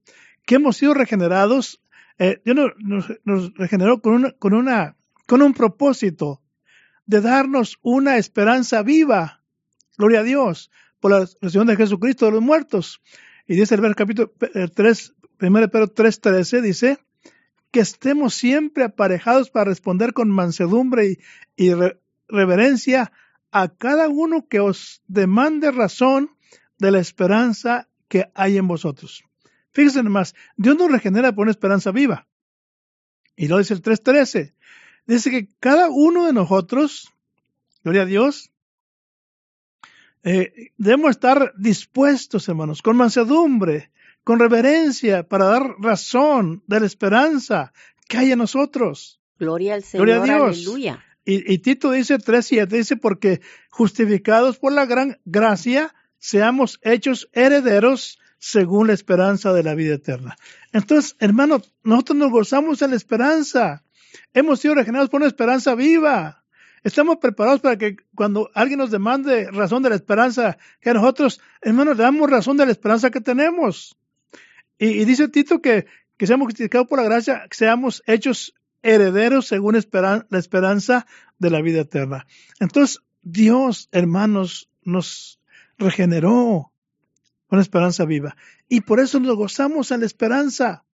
que 0.45 0.55
hemos 0.55 0.77
sido 0.77 0.93
regenerados, 0.93 1.81
eh, 2.17 2.41
Dios 2.43 2.73
nos, 2.79 3.53
regeneró 3.55 4.01
con, 4.01 4.13
una, 4.13 4.31
con, 4.33 4.53
una, 4.53 4.95
con 5.25 5.41
un 5.41 5.53
propósito 5.53 6.41
de 7.05 7.21
darnos 7.21 7.79
una 7.81 8.17
esperanza 8.17 8.83
viva. 8.83 9.41
Gloria 9.97 10.19
a 10.19 10.23
Dios 10.23 10.71
por 10.99 11.11
la 11.11 11.19
resurrección 11.21 11.67
de 11.67 11.75
Jesucristo 11.75 12.25
de 12.25 12.33
los 12.33 12.41
muertos. 12.41 13.01
Y 13.47 13.55
dice 13.55 13.75
el 13.75 13.95
capítulo 13.95 14.33
3, 14.75 15.15
1 15.41 15.69
Pedro 15.69 15.93
3.13, 15.93 16.61
dice, 16.61 16.99
que 17.71 17.79
estemos 17.79 18.33
siempre 18.33 18.83
aparejados 18.83 19.49
para 19.49 19.69
responder 19.69 20.13
con 20.13 20.29
mansedumbre 20.29 21.19
y, 21.55 21.71
reverencia 22.27 23.11
a 23.51 23.69
cada 23.69 24.07
uno 24.07 24.47
que 24.47 24.59
os 24.59 25.01
demande 25.07 25.71
razón 25.71 26.31
de 26.77 26.91
la 26.91 26.99
esperanza 26.99 27.89
que 28.07 28.31
hay 28.35 28.57
en 28.57 28.67
vosotros. 28.67 29.23
Fíjense 29.71 30.03
nomás, 30.03 30.35
Dios 30.55 30.77
nos 30.77 30.91
regenera 30.91 31.33
por 31.33 31.43
una 31.43 31.51
esperanza 31.51 31.91
viva. 31.91 32.27
Y 33.35 33.47
lo 33.47 33.57
dice 33.57 33.73
el 33.73 33.81
3.13. 33.81 34.53
Dice 35.07 35.31
que 35.31 35.47
cada 35.59 35.89
uno 35.89 36.27
de 36.27 36.33
nosotros, 36.33 37.11
gloria 37.83 38.03
a 38.03 38.05
Dios, 38.05 38.51
eh, 40.23 40.71
debemos 40.77 41.11
estar 41.11 41.53
dispuestos, 41.57 42.47
hermanos, 42.47 42.81
con 42.83 42.95
mansedumbre, 42.97 43.91
con 44.23 44.39
reverencia, 44.39 45.27
para 45.27 45.45
dar 45.45 45.75
razón 45.79 46.63
de 46.67 46.79
la 46.79 46.85
esperanza 46.85 47.73
que 48.07 48.17
hay 48.17 48.31
en 48.31 48.39
nosotros. 48.39 49.19
Gloria 49.37 49.75
al 49.75 49.83
Señor, 49.83 50.07
Gloria 50.07 50.35
a 50.35 50.37
Dios. 50.37 50.57
aleluya. 50.57 51.05
Y, 51.25 51.53
y 51.53 51.59
Tito 51.59 51.91
dice 51.91 52.17
3.7, 52.17 52.67
dice, 52.67 52.97
porque 52.97 53.41
justificados 53.69 54.57
por 54.57 54.71
la 54.71 54.85
gran 54.85 55.19
gracia, 55.25 55.93
seamos 56.17 56.79
hechos 56.83 57.29
herederos 57.33 58.19
según 58.39 58.87
la 58.87 58.93
esperanza 58.93 59.53
de 59.53 59.63
la 59.63 59.75
vida 59.75 59.95
eterna. 59.95 60.37
Entonces, 60.71 61.15
hermanos, 61.19 61.73
nosotros 61.83 62.17
nos 62.17 62.31
gozamos 62.31 62.81
en 62.81 62.91
la 62.91 62.95
esperanza. 62.95 63.83
Hemos 64.33 64.59
sido 64.61 64.75
regenerados 64.75 65.09
por 65.09 65.19
una 65.19 65.27
esperanza 65.27 65.75
viva. 65.75 66.43
Estamos 66.83 67.17
preparados 67.17 67.59
para 67.59 67.77
que 67.77 67.97
cuando 68.15 68.49
alguien 68.53 68.79
nos 68.79 68.91
demande 68.91 69.51
razón 69.51 69.83
de 69.83 69.89
la 69.89 69.95
esperanza, 69.95 70.57
que 70.79 70.93
nosotros, 70.93 71.41
hermanos, 71.61 71.97
le 71.97 72.03
damos 72.03 72.29
razón 72.29 72.55
de 72.55 72.65
la 72.65 72.71
esperanza 72.71 73.11
que 73.11 73.19
tenemos. 73.19 73.97
Y, 74.79 75.05
dice 75.05 75.27
Tito 75.27 75.61
que, 75.61 75.85
que 76.17 76.25
seamos 76.25 76.45
justificados 76.47 76.87
por 76.87 76.99
la 76.99 77.05
gracia, 77.05 77.45
que 77.49 77.55
seamos 77.55 78.01
hechos 78.07 78.55
herederos 78.81 79.45
según 79.47 79.73
la 79.73 80.39
esperanza 80.39 81.05
de 81.37 81.49
la 81.49 81.61
vida 81.61 81.81
eterna. 81.81 82.25
Entonces, 82.59 83.01
Dios, 83.21 83.89
hermanos, 83.91 84.69
nos 84.83 85.39
regeneró 85.77 86.71
con 87.47 87.59
esperanza 87.59 88.05
viva. 88.05 88.37
Y 88.69 88.81
por 88.81 88.99
eso 88.99 89.19
nos 89.19 89.35
gozamos 89.35 89.91
en 89.91 89.99
la 89.99 90.05
esperanza. 90.05 90.85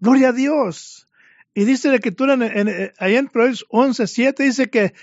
Gloria 0.00 0.30
a 0.30 0.32
Dios. 0.32 1.06
Y 1.54 1.64
dice 1.64 1.88
la 1.88 1.96
escritura 1.96 2.34
en, 2.34 2.42
en, 2.42 2.68
en, 2.68 2.92
allá 2.98 3.18
en 3.18 3.28
Proverbios 3.28 3.66
11, 3.68 4.06
7, 4.06 4.42
dice 4.42 4.70
que 4.70 4.84
eh, 4.84 4.94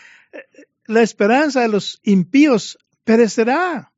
la 0.86 1.02
esperanza 1.02 1.62
de 1.62 1.70
los 1.70 2.00
impíos 2.04 2.78
perecerá. 3.04 3.94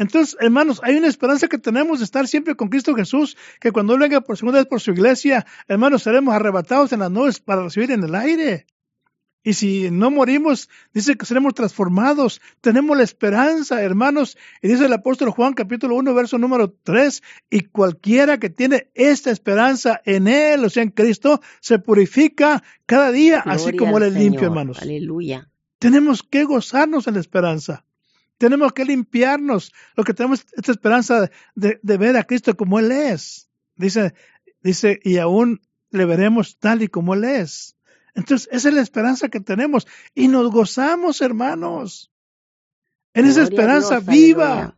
Entonces, 0.00 0.34
hermanos, 0.40 0.80
hay 0.82 0.96
una 0.96 1.08
esperanza 1.08 1.46
que 1.46 1.58
tenemos 1.58 1.98
de 1.98 2.06
estar 2.06 2.26
siempre 2.26 2.54
con 2.54 2.70
Cristo 2.70 2.94
Jesús, 2.94 3.36
que 3.60 3.70
cuando 3.70 3.92
Él 3.92 4.00
venga 4.00 4.22
por 4.22 4.38
segunda 4.38 4.58
vez 4.58 4.66
por 4.66 4.80
su 4.80 4.92
iglesia, 4.92 5.44
hermanos, 5.68 6.04
seremos 6.04 6.34
arrebatados 6.34 6.94
en 6.94 7.00
las 7.00 7.10
nubes 7.10 7.38
para 7.38 7.64
recibir 7.64 7.90
en 7.90 8.02
el 8.02 8.14
aire. 8.14 8.64
Y 9.42 9.52
si 9.52 9.90
no 9.90 10.10
morimos, 10.10 10.70
dice 10.94 11.16
que 11.16 11.26
seremos 11.26 11.52
transformados. 11.52 12.40
Tenemos 12.62 12.96
la 12.96 13.02
esperanza, 13.02 13.82
hermanos. 13.82 14.38
Y 14.62 14.68
dice 14.68 14.86
el 14.86 14.92
apóstol 14.94 15.32
Juan 15.32 15.52
capítulo 15.52 15.96
1, 15.96 16.14
verso 16.14 16.38
número 16.38 16.74
3, 16.82 17.22
y 17.50 17.60
cualquiera 17.64 18.40
que 18.40 18.48
tiene 18.48 18.90
esta 18.94 19.30
esperanza 19.30 20.00
en 20.06 20.28
Él, 20.28 20.64
o 20.64 20.70
sea, 20.70 20.82
en 20.82 20.92
Cristo, 20.92 21.42
se 21.60 21.78
purifica 21.78 22.62
cada 22.86 23.12
día, 23.12 23.40
así 23.44 23.76
como 23.76 23.98
Él 23.98 24.04
es 24.04 24.14
limpio, 24.14 24.46
hermanos. 24.46 24.80
Aleluya. 24.80 25.50
Tenemos 25.78 26.22
que 26.22 26.44
gozarnos 26.44 27.06
en 27.06 27.14
la 27.14 27.20
esperanza. 27.20 27.84
Tenemos 28.40 28.72
que 28.72 28.86
limpiarnos. 28.86 29.70
Lo 29.94 30.02
que 30.02 30.14
tenemos 30.14 30.46
esta 30.56 30.72
esperanza 30.72 31.30
de, 31.54 31.78
de 31.82 31.96
ver 31.98 32.16
a 32.16 32.24
Cristo 32.24 32.56
como 32.56 32.78
Él 32.78 32.90
es. 32.90 33.50
Dice, 33.76 34.14
dice, 34.62 34.98
y 35.04 35.18
aún 35.18 35.60
le 35.90 36.06
veremos 36.06 36.56
tal 36.58 36.80
y 36.82 36.88
como 36.88 37.12
Él 37.12 37.24
es. 37.24 37.76
Entonces, 38.14 38.48
esa 38.50 38.70
es 38.70 38.74
la 38.74 38.80
esperanza 38.80 39.28
que 39.28 39.40
tenemos 39.40 39.86
y 40.14 40.28
nos 40.28 40.50
gozamos, 40.50 41.20
hermanos, 41.20 42.10
en 43.12 43.26
esa 43.26 43.42
esperanza 43.42 44.00
viva 44.00 44.74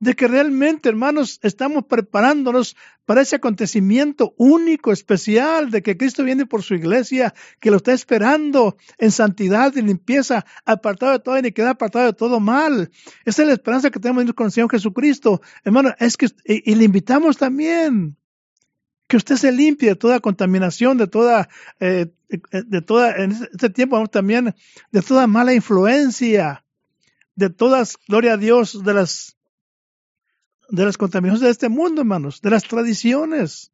de 0.00 0.14
que 0.14 0.28
realmente, 0.28 0.88
hermanos, 0.88 1.40
estamos 1.42 1.84
preparándonos 1.86 2.76
para 3.04 3.22
ese 3.22 3.36
acontecimiento 3.36 4.34
único, 4.36 4.92
especial, 4.92 5.70
de 5.70 5.82
que 5.82 5.96
Cristo 5.96 6.22
viene 6.24 6.46
por 6.46 6.62
su 6.62 6.74
iglesia, 6.74 7.34
que 7.58 7.70
lo 7.70 7.78
está 7.78 7.92
esperando 7.92 8.76
en 8.98 9.10
santidad 9.10 9.74
y 9.74 9.82
limpieza, 9.82 10.44
apartado 10.64 11.12
de 11.12 11.18
toda 11.18 11.40
iniquidad, 11.40 11.70
apartado 11.70 12.06
de 12.06 12.12
todo 12.12 12.38
mal. 12.38 12.90
Esa 13.24 13.42
es 13.42 13.48
la 13.48 13.54
esperanza 13.54 13.90
que 13.90 13.98
tenemos 13.98 14.22
en 14.22 14.34
el 14.36 14.52
Señor 14.52 14.70
Jesucristo. 14.70 15.40
Hermano, 15.64 15.94
es 15.98 16.16
que, 16.16 16.28
y 16.44 16.74
le 16.74 16.84
invitamos 16.84 17.36
también 17.38 18.16
que 19.08 19.16
usted 19.16 19.36
se 19.36 19.50
limpie 19.50 19.88
de 19.88 19.96
toda 19.96 20.20
contaminación, 20.20 20.98
de 20.98 21.06
toda, 21.06 21.48
eh, 21.80 22.12
de 22.28 22.82
toda, 22.82 23.16
en 23.16 23.32
este 23.32 23.70
tiempo 23.70 24.06
también, 24.06 24.54
de 24.92 25.02
toda 25.02 25.26
mala 25.26 25.54
influencia, 25.54 26.62
de 27.34 27.48
todas, 27.48 27.96
gloria 28.06 28.34
a 28.34 28.36
Dios, 28.36 28.84
de 28.84 28.92
las, 28.92 29.37
de 30.68 30.84
las 30.84 30.96
contaminaciones 30.96 31.42
de 31.42 31.50
este 31.50 31.68
mundo, 31.68 32.02
hermanos, 32.02 32.40
de 32.40 32.50
las 32.50 32.64
tradiciones. 32.64 33.72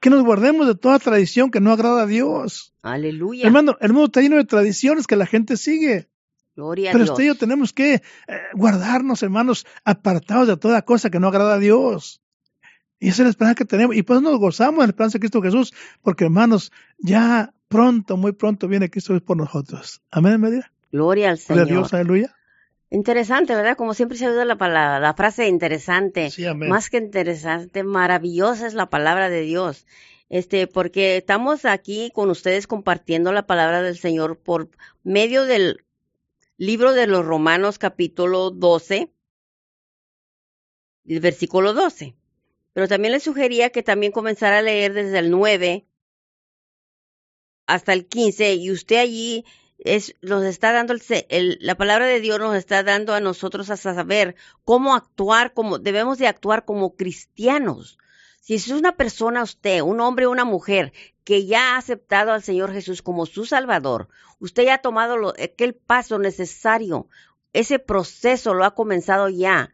Que 0.00 0.08
nos 0.08 0.24
guardemos 0.24 0.66
de 0.66 0.74
toda 0.74 0.98
tradición 0.98 1.50
que 1.50 1.60
no 1.60 1.72
agrada 1.72 2.02
a 2.02 2.06
Dios. 2.06 2.72
Aleluya. 2.82 3.44
Hermano, 3.46 3.76
el 3.80 3.92
mundo 3.92 4.06
está 4.06 4.22
lleno 4.22 4.36
de 4.36 4.44
tradiciones 4.44 5.06
que 5.06 5.16
la 5.16 5.26
gente 5.26 5.58
sigue. 5.58 6.08
Gloria 6.56 6.92
Pero 6.92 7.02
a 7.02 7.04
Dios. 7.04 7.10
usted 7.10 7.24
y 7.24 7.26
yo 7.26 7.34
tenemos 7.34 7.72
que 7.72 7.94
eh, 7.94 8.02
guardarnos, 8.54 9.22
hermanos, 9.22 9.66
apartados 9.84 10.48
de 10.48 10.56
toda 10.56 10.82
cosa 10.82 11.10
que 11.10 11.20
no 11.20 11.28
agrada 11.28 11.54
a 11.54 11.58
Dios. 11.58 12.22
Y 12.98 13.08
esa 13.08 13.22
es 13.22 13.26
la 13.26 13.30
esperanza 13.30 13.54
que 13.56 13.64
tenemos. 13.64 13.96
Y 13.96 14.02
pues 14.02 14.20
nos 14.22 14.38
gozamos 14.38 14.80
en 14.80 14.86
la 14.86 14.90
esperanza 14.90 15.16
de 15.16 15.20
Cristo 15.20 15.42
Jesús, 15.42 15.74
porque 16.02 16.24
hermanos, 16.24 16.72
ya 16.98 17.52
pronto, 17.68 18.16
muy 18.16 18.32
pronto 18.32 18.68
viene 18.68 18.90
Cristo 18.90 19.18
por 19.20 19.36
nosotros. 19.36 20.02
Amén, 20.10 20.40
María. 20.40 20.72
Gloria 20.92 21.30
al 21.30 21.38
Señor. 21.38 21.66
Gloria 21.66 21.74
a 21.74 21.78
Dios, 21.78 21.94
aleluya. 21.94 22.36
Interesante, 22.90 23.54
¿verdad? 23.54 23.76
Como 23.76 23.94
siempre 23.94 24.18
se 24.18 24.28
usa 24.28 24.44
la, 24.44 24.56
palabra, 24.56 24.98
la 24.98 25.14
frase 25.14 25.46
interesante. 25.46 26.30
Sí, 26.30 26.44
amén. 26.44 26.68
Más 26.68 26.90
que 26.90 26.96
interesante, 26.96 27.84
maravillosa 27.84 28.66
es 28.66 28.74
la 28.74 28.90
palabra 28.90 29.28
de 29.28 29.42
Dios. 29.42 29.86
Este, 30.28 30.66
porque 30.66 31.16
estamos 31.16 31.64
aquí 31.64 32.10
con 32.12 32.30
ustedes 32.30 32.66
compartiendo 32.66 33.32
la 33.32 33.46
palabra 33.46 33.82
del 33.82 33.96
Señor 33.96 34.38
por 34.38 34.70
medio 35.04 35.44
del 35.44 35.84
libro 36.56 36.92
de 36.92 37.06
los 37.06 37.24
Romanos 37.24 37.78
capítulo 37.78 38.50
12, 38.50 39.12
el 41.06 41.20
versículo 41.20 41.72
12. 41.74 42.16
Pero 42.72 42.88
también 42.88 43.12
le 43.12 43.20
sugería 43.20 43.70
que 43.70 43.82
también 43.82 44.12
comenzara 44.12 44.58
a 44.58 44.62
leer 44.62 44.94
desde 44.94 45.18
el 45.18 45.30
9 45.30 45.86
hasta 47.66 47.92
el 47.92 48.06
15 48.06 48.54
y 48.54 48.70
usted 48.72 48.96
allí 48.96 49.44
es, 49.84 50.14
está 50.22 50.72
dando 50.72 50.94
el, 51.28 51.58
la 51.60 51.74
palabra 51.74 52.06
de 52.06 52.20
Dios 52.20 52.38
nos 52.38 52.54
está 52.54 52.82
dando 52.82 53.14
a 53.14 53.20
nosotros 53.20 53.70
hasta 53.70 53.94
saber 53.94 54.36
cómo 54.64 54.94
actuar, 54.94 55.54
como 55.54 55.78
debemos 55.78 56.18
de 56.18 56.26
actuar 56.26 56.64
como 56.64 56.96
cristianos. 56.96 57.98
Si 58.40 58.54
es 58.54 58.68
una 58.68 58.96
persona 58.96 59.42
usted, 59.42 59.80
un 59.80 60.00
hombre 60.00 60.26
o 60.26 60.30
una 60.30 60.44
mujer 60.44 60.92
que 61.24 61.46
ya 61.46 61.74
ha 61.74 61.78
aceptado 61.78 62.32
al 62.32 62.42
Señor 62.42 62.72
Jesús 62.72 63.02
como 63.02 63.26
su 63.26 63.46
Salvador, 63.46 64.08
usted 64.38 64.64
ya 64.64 64.74
ha 64.74 64.82
tomado 64.82 65.16
lo, 65.16 65.30
aquel 65.30 65.74
paso 65.74 66.18
necesario, 66.18 67.08
ese 67.52 67.78
proceso 67.78 68.54
lo 68.54 68.64
ha 68.64 68.74
comenzado 68.74 69.28
ya 69.28 69.72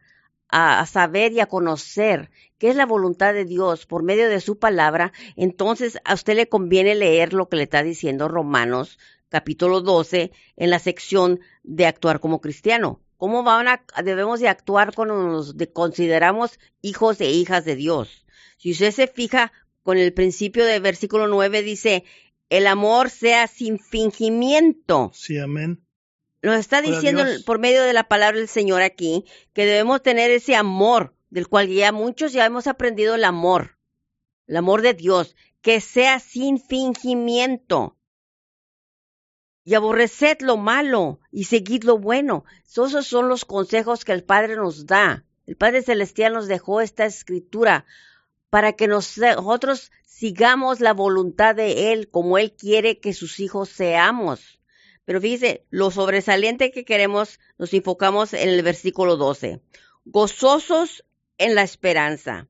a, 0.49 0.85
saber 0.85 1.33
y 1.33 1.39
a 1.39 1.47
conocer 1.47 2.29
qué 2.57 2.69
es 2.69 2.75
la 2.75 2.85
voluntad 2.85 3.33
de 3.33 3.45
Dios 3.45 3.85
por 3.85 4.03
medio 4.03 4.29
de 4.29 4.39
su 4.41 4.57
palabra, 4.57 5.11
entonces 5.35 5.99
a 6.05 6.13
usted 6.13 6.35
le 6.35 6.49
conviene 6.49 6.95
leer 6.95 7.33
lo 7.33 7.49
que 7.49 7.57
le 7.57 7.63
está 7.63 7.83
diciendo 7.83 8.27
Romanos 8.27 8.97
capítulo 9.29 9.81
12 9.81 10.31
en 10.55 10.69
la 10.69 10.79
sección 10.79 11.39
de 11.63 11.85
actuar 11.85 12.19
como 12.19 12.41
cristiano. 12.41 13.01
¿Cómo 13.17 13.43
van 13.43 13.67
a, 13.67 13.83
debemos 14.03 14.39
de 14.39 14.47
actuar 14.47 14.93
cuando 14.93 15.15
nos 15.15 15.55
consideramos 15.73 16.59
hijos 16.81 17.19
e 17.19 17.31
hijas 17.31 17.65
de 17.65 17.75
Dios? 17.75 18.25
Si 18.57 18.71
usted 18.71 18.91
se 18.91 19.07
fija 19.07 19.51
con 19.83 19.97
el 19.97 20.13
principio 20.13 20.65
del 20.65 20.81
versículo 20.81 21.27
9 21.27 21.63
dice, 21.63 22.03
el 22.49 22.67
amor 22.67 23.09
sea 23.09 23.47
sin 23.47 23.79
fingimiento. 23.79 25.11
Sí, 25.13 25.37
amén. 25.39 25.81
Nos 26.41 26.59
está 26.59 26.81
diciendo 26.81 27.23
por 27.45 27.59
medio 27.59 27.83
de 27.83 27.93
la 27.93 28.07
palabra 28.07 28.37
del 28.37 28.47
Señor 28.47 28.81
aquí 28.81 29.25
que 29.53 29.65
debemos 29.65 30.03
tener 30.03 30.29
ese 30.31 30.55
amor 30.55 31.15
del 31.29 31.47
cual 31.47 31.67
ya 31.67 31.91
muchos 31.91 32.31
ya 32.31 32.45
hemos 32.45 32.67
aprendido 32.67 33.15
el 33.15 33.23
amor, 33.23 33.77
el 34.45 34.57
amor 34.57 34.81
de 34.81 34.93
Dios, 34.93 35.35
que 35.61 35.81
sea 35.81 36.19
sin 36.19 36.59
fingimiento. 36.59 37.96
Y 39.67 39.75
aborreced 39.75 40.37
lo 40.39 40.55
malo 40.55 41.19
y 41.29 41.43
seguid 41.43 41.83
lo 41.83 41.97
bueno. 41.97 42.45
Esos 42.65 43.05
son 43.05 43.27
los 43.27 43.43
consejos 43.43 44.05
que 44.05 44.13
el 44.13 44.23
Padre 44.23 44.55
nos 44.55 44.85
da. 44.85 45.25
El 45.45 45.57
Padre 45.57 45.81
Celestial 45.81 46.31
nos 46.31 46.47
dejó 46.47 46.79
esta 46.79 47.03
escritura 47.05 47.85
para 48.49 48.71
que 48.77 48.87
nosotros 48.87 49.91
sigamos 50.05 50.79
la 50.79 50.93
voluntad 50.93 51.53
de 51.53 51.91
Él 51.91 52.07
como 52.09 52.37
Él 52.37 52.53
quiere 52.53 53.01
que 53.01 53.11
sus 53.11 53.41
hijos 53.41 53.67
seamos. 53.67 54.61
Pero 55.03 55.19
fíjese, 55.19 55.65
lo 55.69 55.91
sobresaliente 55.91 56.71
que 56.71 56.85
queremos 56.85 57.37
nos 57.57 57.73
enfocamos 57.73 58.31
en 58.33 58.47
el 58.47 58.63
versículo 58.63 59.17
12. 59.17 59.59
Gozosos 60.05 61.03
en 61.37 61.55
la 61.55 61.63
esperanza. 61.63 62.47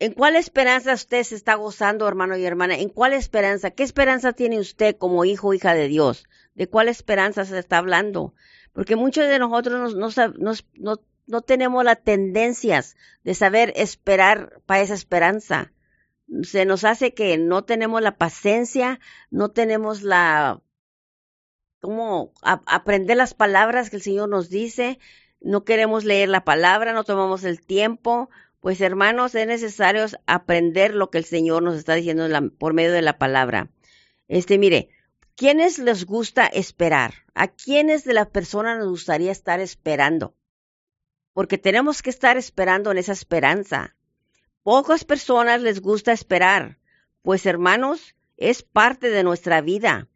¿En 0.00 0.12
cuál 0.12 0.36
esperanza 0.36 0.94
usted 0.94 1.24
se 1.24 1.34
está 1.34 1.56
gozando, 1.56 2.06
hermano 2.06 2.36
y 2.36 2.44
hermana? 2.44 2.76
¿En 2.76 2.88
cuál 2.88 3.12
esperanza? 3.12 3.72
¿Qué 3.72 3.82
esperanza 3.82 4.32
tiene 4.32 4.60
usted 4.60 4.96
como 4.96 5.24
hijo 5.24 5.48
o 5.48 5.54
hija 5.54 5.74
de 5.74 5.88
Dios? 5.88 6.24
¿De 6.54 6.68
cuál 6.68 6.88
esperanza 6.88 7.44
se 7.44 7.58
está 7.58 7.78
hablando? 7.78 8.32
Porque 8.72 8.94
muchos 8.94 9.28
de 9.28 9.40
nosotros 9.40 9.96
no, 9.96 11.42
tenemos 11.42 11.84
las 11.84 12.04
tendencias 12.04 12.96
de 13.24 13.34
saber 13.34 13.72
esperar 13.74 14.62
para 14.66 14.82
esa 14.82 14.94
esperanza. 14.94 15.72
Se 16.42 16.64
nos 16.64 16.84
hace 16.84 17.12
que 17.12 17.36
no 17.36 17.64
tenemos 17.64 18.00
la 18.00 18.18
paciencia, 18.18 19.00
no 19.30 19.50
tenemos 19.50 20.02
la 20.02 20.62
cómo 21.80 22.32
aprender 22.42 23.16
las 23.16 23.34
palabras 23.34 23.90
que 23.90 23.96
el 23.96 24.02
Señor 24.02 24.28
nos 24.28 24.48
dice, 24.48 25.00
no 25.40 25.64
queremos 25.64 26.04
leer 26.04 26.28
la 26.28 26.44
palabra, 26.44 26.92
no 26.92 27.04
tomamos 27.04 27.44
el 27.44 27.64
tiempo, 27.64 28.30
pues 28.60 28.80
hermanos, 28.80 29.34
es 29.34 29.46
necesario 29.46 30.04
aprender 30.26 30.94
lo 30.94 31.10
que 31.10 31.18
el 31.18 31.24
Señor 31.24 31.62
nos 31.62 31.76
está 31.76 31.94
diciendo 31.94 32.26
por 32.58 32.74
medio 32.74 32.92
de 32.92 33.02
la 33.02 33.18
palabra. 33.18 33.70
Este, 34.26 34.58
mire, 34.58 34.90
¿quiénes 35.36 35.78
les 35.78 36.04
gusta 36.04 36.46
esperar? 36.46 37.14
¿A 37.34 37.48
quiénes 37.48 38.04
de 38.04 38.14
las 38.14 38.28
personas 38.28 38.78
nos 38.78 38.88
gustaría 38.88 39.30
estar 39.30 39.60
esperando? 39.60 40.34
Porque 41.32 41.56
tenemos 41.56 42.02
que 42.02 42.10
estar 42.10 42.36
esperando 42.36 42.90
en 42.90 42.98
esa 42.98 43.12
esperanza. 43.12 43.94
Pocas 44.64 45.04
personas 45.04 45.62
les 45.62 45.80
gusta 45.80 46.12
esperar, 46.12 46.78
pues 47.22 47.46
hermanos, 47.46 48.16
es 48.36 48.62
parte 48.62 49.10
de 49.10 49.22
nuestra 49.22 49.60
vida. 49.60 50.08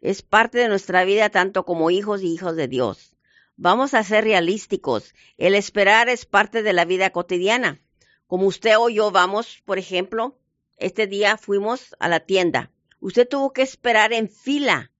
Es 0.00 0.22
parte 0.22 0.58
de 0.58 0.68
nuestra 0.68 1.04
vida 1.04 1.30
tanto 1.30 1.64
como 1.64 1.90
hijos 1.90 2.22
y 2.22 2.32
hijos 2.32 2.56
de 2.56 2.68
Dios. 2.68 3.15
Vamos 3.56 3.94
a 3.94 4.02
ser 4.02 4.24
realísticos. 4.24 5.14
El 5.38 5.54
esperar 5.54 6.08
es 6.08 6.26
parte 6.26 6.62
de 6.62 6.72
la 6.72 6.84
vida 6.84 7.10
cotidiana. 7.10 7.80
Como 8.26 8.46
usted 8.46 8.76
o 8.78 8.88
yo 8.88 9.10
vamos, 9.10 9.62
por 9.64 9.78
ejemplo, 9.78 10.38
este 10.76 11.06
día 11.06 11.36
fuimos 11.38 11.96
a 11.98 12.08
la 12.08 12.20
tienda. 12.20 12.70
Usted 13.00 13.26
tuvo 13.26 13.52
que 13.52 13.62
esperar 13.62 14.12
en 14.12 14.28
fila 14.28 14.92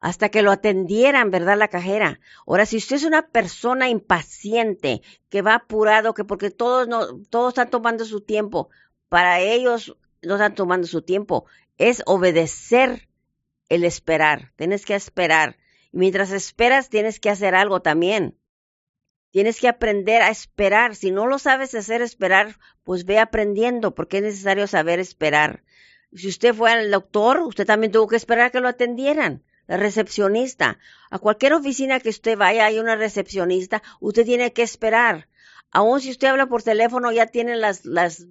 hasta 0.00 0.30
que 0.30 0.42
lo 0.42 0.50
atendieran, 0.50 1.30
¿verdad? 1.30 1.56
La 1.56 1.68
cajera. 1.68 2.18
Ahora, 2.44 2.66
si 2.66 2.78
usted 2.78 2.96
es 2.96 3.04
una 3.04 3.28
persona 3.28 3.88
impaciente, 3.88 5.02
que 5.28 5.42
va 5.42 5.54
apurado, 5.54 6.12
que 6.12 6.24
porque 6.24 6.50
todos 6.50 6.88
no, 6.88 7.20
todos 7.30 7.50
están 7.50 7.70
tomando 7.70 8.04
su 8.04 8.20
tiempo, 8.20 8.68
para 9.08 9.38
ellos 9.40 9.96
no 10.20 10.34
están 10.34 10.56
tomando 10.56 10.88
su 10.88 11.02
tiempo, 11.02 11.46
es 11.78 12.02
obedecer 12.06 13.08
el 13.68 13.84
esperar. 13.84 14.52
Tienes 14.56 14.84
que 14.84 14.96
esperar. 14.96 15.56
Y 15.92 15.98
mientras 15.98 16.32
esperas, 16.32 16.88
tienes 16.88 17.20
que 17.20 17.30
hacer 17.30 17.54
algo 17.54 17.80
también. 17.82 18.38
Tienes 19.30 19.60
que 19.60 19.68
aprender 19.68 20.22
a 20.22 20.30
esperar. 20.30 20.94
Si 20.94 21.10
no 21.10 21.26
lo 21.26 21.38
sabes 21.38 21.74
hacer 21.74 22.02
esperar, 22.02 22.58
pues 22.84 23.04
ve 23.04 23.18
aprendiendo, 23.18 23.94
porque 23.94 24.18
es 24.18 24.24
necesario 24.24 24.66
saber 24.66 24.98
esperar. 24.98 25.62
Si 26.14 26.28
usted 26.28 26.54
fue 26.54 26.70
al 26.70 26.90
doctor, 26.90 27.40
usted 27.40 27.66
también 27.66 27.92
tuvo 27.92 28.08
que 28.08 28.16
esperar 28.16 28.46
a 28.46 28.50
que 28.50 28.60
lo 28.60 28.68
atendieran. 28.68 29.42
La 29.66 29.76
recepcionista. 29.76 30.78
A 31.10 31.18
cualquier 31.18 31.54
oficina 31.54 32.00
que 32.00 32.10
usted 32.10 32.36
vaya, 32.36 32.66
hay 32.66 32.78
una 32.78 32.96
recepcionista, 32.96 33.82
usted 34.00 34.24
tiene 34.24 34.52
que 34.52 34.62
esperar. 34.62 35.28
Aún 35.70 36.00
si 36.00 36.10
usted 36.10 36.28
habla 36.28 36.46
por 36.46 36.62
teléfono, 36.62 37.12
ya 37.12 37.26
tienen 37.26 37.60
las, 37.60 37.86
las 37.86 38.26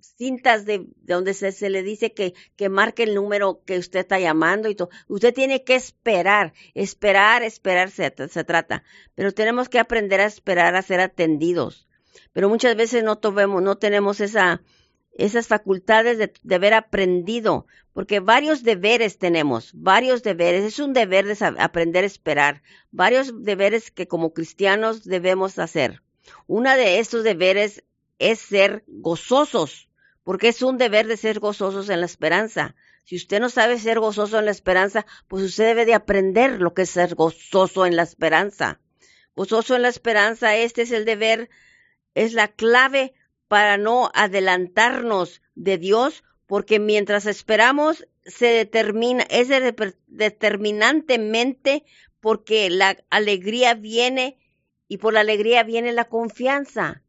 cintas 0.00 0.64
de, 0.64 0.86
donde 1.02 1.34
se, 1.34 1.70
le 1.70 1.82
dice 1.82 2.12
que, 2.12 2.34
que 2.56 2.68
marque 2.68 3.04
el 3.04 3.14
número 3.14 3.62
que 3.64 3.78
usted 3.78 4.00
está 4.00 4.18
llamando 4.18 4.68
y 4.68 4.74
todo. 4.74 4.90
Usted 5.06 5.32
tiene 5.34 5.64
que 5.64 5.74
esperar, 5.74 6.52
esperar, 6.74 7.42
esperar 7.42 7.90
se, 7.90 8.12
se 8.28 8.44
trata. 8.44 8.82
Pero 9.14 9.32
tenemos 9.32 9.68
que 9.68 9.78
aprender 9.78 10.20
a 10.20 10.26
esperar 10.26 10.74
a 10.74 10.82
ser 10.82 11.00
atendidos. 11.00 11.88
Pero 12.32 12.48
muchas 12.48 12.76
veces 12.76 13.04
no, 13.04 13.16
tomemos, 13.16 13.62
no 13.62 13.78
tenemos 13.78 14.20
esa, 14.20 14.62
esas 15.12 15.46
facultades 15.46 16.18
de, 16.18 16.32
de, 16.42 16.54
haber 16.54 16.74
aprendido, 16.74 17.66
porque 17.92 18.20
varios 18.20 18.62
deberes 18.62 19.18
tenemos, 19.18 19.72
varios 19.74 20.22
deberes, 20.22 20.64
es 20.64 20.78
un 20.78 20.92
deber 20.92 21.26
de 21.26 21.36
aprender 21.58 22.04
a 22.04 22.06
esperar, 22.06 22.62
varios 22.90 23.44
deberes 23.44 23.90
que 23.90 24.06
como 24.06 24.32
cristianos 24.32 25.04
debemos 25.04 25.58
hacer. 25.58 26.02
Uno 26.46 26.70
de 26.76 26.98
estos 26.98 27.24
deberes 27.24 27.84
es 28.18 28.40
ser 28.40 28.84
gozosos 28.86 29.87
porque 30.28 30.48
es 30.48 30.60
un 30.60 30.76
deber 30.76 31.06
de 31.06 31.16
ser 31.16 31.40
gozosos 31.40 31.88
en 31.88 32.00
la 32.00 32.04
esperanza. 32.04 32.76
Si 33.02 33.16
usted 33.16 33.40
no 33.40 33.48
sabe 33.48 33.78
ser 33.78 33.98
gozoso 33.98 34.38
en 34.38 34.44
la 34.44 34.50
esperanza, 34.50 35.06
pues 35.26 35.42
usted 35.42 35.68
debe 35.68 35.86
de 35.86 35.94
aprender 35.94 36.60
lo 36.60 36.74
que 36.74 36.82
es 36.82 36.90
ser 36.90 37.14
gozoso 37.14 37.86
en 37.86 37.96
la 37.96 38.02
esperanza. 38.02 38.78
Gozoso 39.34 39.74
en 39.74 39.80
la 39.80 39.88
esperanza, 39.88 40.54
este 40.54 40.82
es 40.82 40.90
el 40.90 41.06
deber, 41.06 41.48
es 42.14 42.34
la 42.34 42.48
clave 42.48 43.14
para 43.48 43.78
no 43.78 44.10
adelantarnos 44.12 45.40
de 45.54 45.78
Dios, 45.78 46.24
porque 46.46 46.78
mientras 46.78 47.24
esperamos 47.24 48.06
se 48.26 48.48
determina, 48.48 49.24
es 49.30 49.48
determinantemente 50.08 51.86
porque 52.20 52.68
la 52.68 52.98
alegría 53.08 53.72
viene 53.72 54.36
y 54.88 54.98
por 54.98 55.14
la 55.14 55.20
alegría 55.20 55.62
viene 55.62 55.90
la 55.92 56.04
confianza 56.04 57.02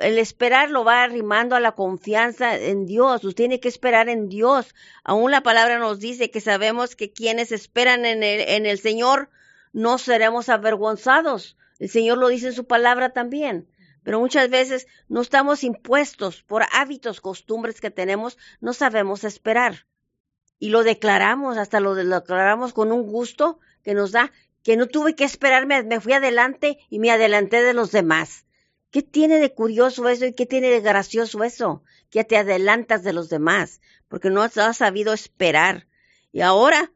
el 0.00 0.18
esperar 0.18 0.70
lo 0.70 0.84
va 0.84 1.02
arrimando 1.02 1.54
a 1.54 1.60
la 1.60 1.72
confianza 1.72 2.56
en 2.56 2.86
Dios. 2.86 3.24
Usted 3.24 3.36
tiene 3.36 3.60
que 3.60 3.68
esperar 3.68 4.08
en 4.08 4.28
Dios. 4.28 4.74
Aún 5.04 5.30
la 5.30 5.42
palabra 5.42 5.78
nos 5.78 6.00
dice 6.00 6.30
que 6.30 6.40
sabemos 6.40 6.96
que 6.96 7.12
quienes 7.12 7.52
esperan 7.52 8.04
en 8.06 8.22
el, 8.22 8.40
en 8.40 8.66
el 8.66 8.78
Señor 8.78 9.30
no 9.72 9.98
seremos 9.98 10.48
avergonzados. 10.48 11.56
El 11.78 11.88
Señor 11.88 12.18
lo 12.18 12.28
dice 12.28 12.48
en 12.48 12.52
su 12.54 12.66
palabra 12.66 13.10
también. 13.10 13.68
Pero 14.02 14.18
muchas 14.18 14.48
veces 14.48 14.86
no 15.08 15.20
estamos 15.20 15.62
impuestos 15.62 16.42
por 16.42 16.64
hábitos, 16.72 17.20
costumbres 17.20 17.80
que 17.80 17.90
tenemos, 17.90 18.38
no 18.60 18.72
sabemos 18.72 19.24
esperar. 19.24 19.86
Y 20.58 20.70
lo 20.70 20.82
declaramos, 20.82 21.58
hasta 21.58 21.80
lo 21.80 21.94
declaramos 21.94 22.72
con 22.72 22.92
un 22.92 23.02
gusto 23.02 23.60
que 23.82 23.94
nos 23.94 24.12
da, 24.12 24.32
que 24.62 24.76
no 24.76 24.86
tuve 24.86 25.14
que 25.14 25.24
esperarme, 25.24 25.82
me 25.82 26.00
fui 26.00 26.12
adelante 26.12 26.78
y 26.88 26.98
me 26.98 27.10
adelanté 27.10 27.62
de 27.62 27.74
los 27.74 27.92
demás. 27.92 28.44
¿Qué 28.90 29.02
tiene 29.02 29.38
de 29.38 29.54
curioso 29.54 30.08
eso 30.08 30.26
y 30.26 30.32
qué 30.32 30.46
tiene 30.46 30.68
de 30.68 30.80
gracioso 30.80 31.44
eso? 31.44 31.84
Que 32.10 32.24
te 32.24 32.36
adelantas 32.36 33.04
de 33.04 33.12
los 33.12 33.28
demás, 33.28 33.80
porque 34.08 34.30
no 34.30 34.42
has 34.42 34.76
sabido 34.76 35.12
esperar. 35.12 35.86
Y 36.32 36.40
ahora 36.40 36.92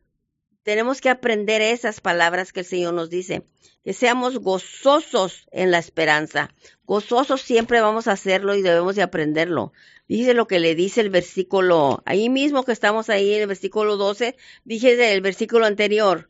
tenemos 0.64 1.00
que 1.00 1.08
aprender 1.08 1.62
esas 1.62 2.00
palabras 2.00 2.52
que 2.52 2.60
el 2.60 2.66
Señor 2.66 2.94
nos 2.94 3.10
dice, 3.10 3.46
que 3.84 3.92
seamos 3.92 4.38
gozosos 4.38 5.46
en 5.52 5.70
la 5.70 5.78
esperanza. 5.78 6.52
Gozosos 6.84 7.42
siempre 7.42 7.80
vamos 7.80 8.08
a 8.08 8.12
hacerlo 8.12 8.56
y 8.56 8.62
debemos 8.62 8.96
de 8.96 9.02
aprenderlo. 9.02 9.72
Dice 10.08 10.34
lo 10.34 10.48
que 10.48 10.58
le 10.58 10.74
dice 10.74 11.00
el 11.00 11.10
versículo, 11.10 12.02
ahí 12.06 12.28
mismo 12.28 12.64
que 12.64 12.72
estamos 12.72 13.08
ahí 13.08 13.34
en 13.34 13.42
el 13.42 13.46
versículo 13.46 13.96
12, 13.96 14.36
dije 14.64 15.12
el 15.12 15.20
versículo 15.20 15.66
anterior, 15.66 16.28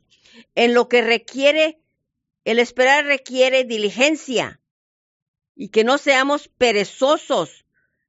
en 0.55 0.75
lo 0.75 0.89
que 0.89 1.01
requiere, 1.01 1.81
el 2.45 2.59
esperar 2.59 3.07
requiere 3.07 3.65
diligencia 3.65 4.61
y 5.57 5.69
que 5.69 5.85
no 5.85 5.99
seamos 5.99 6.49
perezosos 6.49 7.65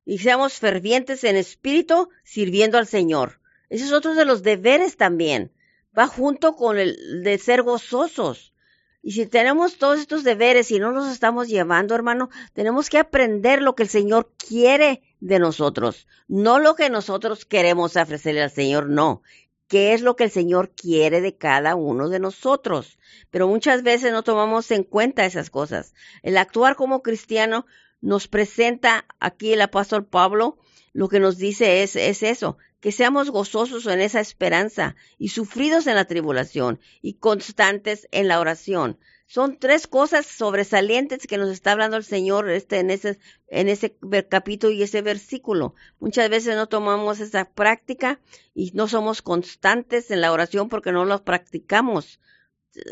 y 0.06 0.20
seamos 0.20 0.54
fervientes 0.54 1.24
en 1.24 1.36
espíritu 1.36 2.10
sirviendo 2.24 2.78
al 2.78 2.88
Señor. 2.88 3.40
Ese 3.70 3.86
es 3.86 3.92
otro 3.92 4.16
de 4.16 4.26
los 4.26 4.44
deberes 4.44 4.98
también. 4.98 5.52
Va 5.98 6.08
junto 6.08 6.56
con 6.56 6.78
el 6.78 7.24
de 7.24 7.38
ser 7.38 7.64
gozosos. 7.64 8.54
Y 9.02 9.12
si 9.12 9.28
tenemos 9.28 9.78
todos 9.78 10.00
estos 10.00 10.24
deberes 10.24 10.72
y 10.72 10.80
no 10.80 10.92
los 10.92 11.08
estamos 11.12 11.48
llevando, 11.48 11.94
hermano, 11.94 12.30
tenemos 12.54 12.90
que 12.90 12.98
aprender 12.98 13.62
lo 13.62 13.76
que 13.76 13.84
el 13.84 13.90
Señor 13.90 14.32
quiere 14.36 15.04
de 15.20 15.38
nosotros, 15.38 16.08
no 16.28 16.58
lo 16.58 16.76
que 16.76 16.90
nosotros 16.90 17.46
queremos 17.46 17.96
ofrecerle 17.96 18.42
al 18.42 18.52
Señor, 18.52 18.90
no 18.90 19.22
qué 19.68 19.94
es 19.94 20.02
lo 20.02 20.16
que 20.16 20.26
el 20.26 20.32
Señor 20.32 20.72
quiere 20.76 21.22
de 21.22 21.36
cada 21.38 21.76
uno 21.76 22.10
de 22.10 22.20
nosotros. 22.20 22.98
Pero 23.32 23.48
muchas 23.48 23.84
veces 23.84 24.12
no 24.12 24.24
tomamos 24.24 24.72
en 24.72 24.84
cuenta 24.84 25.26
esas 25.26 25.50
cosas. 25.50 25.94
El 26.24 26.38
actuar 26.38 26.76
como 26.76 27.02
cristiano 27.02 27.66
nos 28.02 28.28
presenta 28.28 29.06
aquí 29.20 29.54
el 29.54 29.62
apóstol 29.62 30.06
Pablo, 30.06 30.58
lo 30.94 31.10
que 31.10 31.20
nos 31.20 31.38
dice 31.38 31.84
es, 31.84 31.96
es 31.96 32.24
eso, 32.24 32.58
que 32.80 32.92
seamos 32.92 33.32
gozosos 33.32 33.88
en 33.88 34.00
esa 34.00 34.20
esperanza 34.20 34.96
y 35.18 35.30
sufridos 35.30 35.88
en 35.88 35.96
la 35.96 36.06
tribulación 36.06 36.80
y 37.02 37.16
constantes 37.16 38.08
en 38.12 38.28
la 38.28 38.40
oración. 38.40 39.00
Son 39.28 39.58
tres 39.58 39.88
cosas 39.88 40.28
sobresalientes 40.28 41.26
que 41.26 41.38
nos 41.38 41.50
está 41.50 41.72
hablando 41.72 41.98
el 41.98 42.04
Señor 42.04 42.50
este, 42.50 42.80
en, 42.80 42.92
ese, 42.92 43.20
en 43.48 43.70
ese 43.70 43.98
capítulo 44.30 44.72
y 44.72 44.84
ese 44.84 45.02
versículo. 45.02 45.74
Muchas 46.00 46.30
veces 46.30 46.56
no 46.56 46.68
tomamos 46.68 47.20
esa 47.20 47.46
práctica 47.46 48.20
y 48.54 48.72
no 48.74 48.88
somos 48.88 49.24
constantes 49.24 50.12
en 50.12 50.22
la 50.22 50.32
oración 50.32 50.70
porque 50.70 50.92
no 50.92 51.06
lo 51.06 51.24
practicamos. 51.24 52.20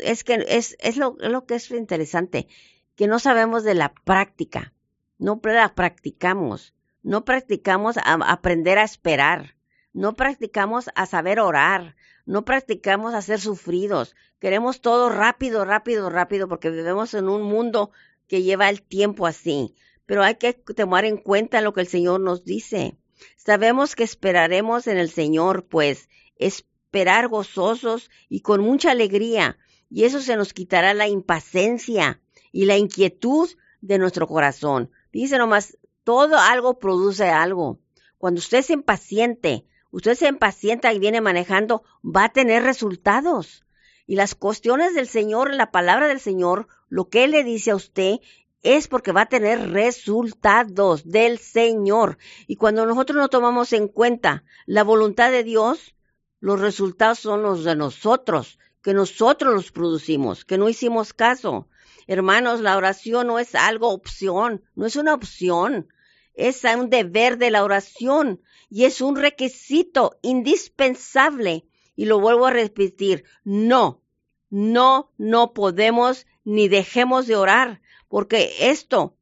Es 0.02 0.24
que 0.24 0.44
es, 0.48 0.76
es, 0.80 0.96
lo, 0.96 1.16
es 1.20 1.30
lo 1.30 1.46
que 1.46 1.54
es 1.54 1.70
interesante, 1.70 2.48
que 2.96 3.06
no 3.06 3.20
sabemos 3.20 3.62
de 3.62 3.74
la 3.74 3.94
práctica, 3.94 4.72
no 5.18 5.40
la 5.44 5.74
practicamos, 5.74 6.74
no 7.02 7.24
practicamos 7.24 7.96
a 7.96 8.14
aprender 8.14 8.78
a 8.78 8.84
esperar, 8.84 9.56
no 9.92 10.14
practicamos 10.14 10.90
a 10.94 11.06
saber 11.06 11.38
orar, 11.38 11.96
no 12.26 12.44
practicamos 12.44 13.14
a 13.14 13.22
ser 13.22 13.40
sufridos. 13.40 14.14
Queremos 14.38 14.80
todo 14.80 15.08
rápido, 15.08 15.64
rápido, 15.64 16.10
rápido, 16.10 16.48
porque 16.48 16.70
vivimos 16.70 17.14
en 17.14 17.28
un 17.28 17.42
mundo 17.42 17.90
que 18.28 18.42
lleva 18.42 18.70
el 18.70 18.82
tiempo 18.82 19.26
así. 19.26 19.74
Pero 20.06 20.22
hay 20.22 20.36
que 20.36 20.52
tomar 20.52 21.04
en 21.04 21.16
cuenta 21.16 21.60
lo 21.60 21.72
que 21.72 21.80
el 21.80 21.88
Señor 21.88 22.20
nos 22.20 22.44
dice. 22.44 22.96
Sabemos 23.36 23.94
que 23.94 24.04
esperaremos 24.04 24.86
en 24.86 24.98
el 24.98 25.10
Señor, 25.10 25.66
pues 25.66 26.08
esperar 26.36 27.28
gozosos 27.28 28.10
y 28.28 28.40
con 28.40 28.60
mucha 28.60 28.90
alegría, 28.90 29.58
y 29.90 30.04
eso 30.04 30.20
se 30.20 30.36
nos 30.36 30.52
quitará 30.52 30.94
la 30.94 31.08
impaciencia 31.08 32.20
y 32.52 32.64
la 32.64 32.76
inquietud 32.76 33.50
de 33.80 33.98
nuestro 33.98 34.26
corazón. 34.26 34.90
Dice 35.12 35.38
nomás, 35.38 35.78
todo 36.04 36.38
algo 36.38 36.78
produce 36.78 37.28
algo. 37.28 37.80
Cuando 38.18 38.38
usted 38.38 38.58
es 38.58 38.70
impaciente, 38.70 39.66
usted 39.94 40.16
se 40.16 40.26
impacienta 40.26 40.92
y 40.92 40.98
viene 40.98 41.20
manejando, 41.20 41.84
va 42.04 42.24
a 42.24 42.32
tener 42.32 42.64
resultados. 42.64 43.64
Y 44.08 44.16
las 44.16 44.34
cuestiones 44.34 44.92
del 44.92 45.06
Señor, 45.06 45.54
la 45.54 45.70
palabra 45.70 46.08
del 46.08 46.18
Señor, 46.18 46.66
lo 46.88 47.08
que 47.08 47.22
Él 47.22 47.30
le 47.30 47.44
dice 47.44 47.70
a 47.70 47.76
usted 47.76 48.16
es 48.62 48.88
porque 48.88 49.12
va 49.12 49.22
a 49.22 49.28
tener 49.28 49.70
resultados 49.70 51.08
del 51.08 51.38
Señor. 51.38 52.18
Y 52.48 52.56
cuando 52.56 52.84
nosotros 52.86 53.16
no 53.16 53.28
tomamos 53.28 53.72
en 53.72 53.86
cuenta 53.86 54.42
la 54.66 54.82
voluntad 54.82 55.30
de 55.30 55.44
Dios, 55.44 55.94
los 56.40 56.60
resultados 56.60 57.20
son 57.20 57.42
los 57.42 57.62
de 57.62 57.76
nosotros, 57.76 58.58
que 58.82 58.94
nosotros 58.94 59.54
los 59.54 59.70
producimos, 59.70 60.44
que 60.44 60.58
no 60.58 60.68
hicimos 60.68 61.12
caso. 61.12 61.68
Hermanos, 62.08 62.60
la 62.60 62.76
oración 62.76 63.28
no 63.28 63.38
es 63.38 63.54
algo 63.54 63.90
opción, 63.90 64.64
no 64.74 64.86
es 64.86 64.96
una 64.96 65.14
opción, 65.14 65.86
es 66.34 66.64
un 66.64 66.90
deber 66.90 67.38
de 67.38 67.52
la 67.52 67.62
oración 67.62 68.40
y 68.68 68.84
es 68.84 69.00
un 69.00 69.16
requisito 69.16 70.18
indispensable. 70.22 71.66
Y 71.96 72.06
lo 72.06 72.18
vuelvo 72.18 72.46
a 72.46 72.50
repetir, 72.50 73.24
no, 73.44 74.02
no, 74.50 75.12
no 75.16 75.52
podemos 75.52 76.26
ni 76.44 76.68
dejemos 76.68 77.26
de 77.26 77.36
orar, 77.36 77.80
porque 78.08 78.70
esto, 78.70 79.16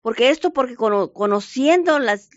porque 0.00 0.30
esto, 0.30 0.52
porque 0.52 0.76
conociendo 0.76 1.98
las, 1.98 2.30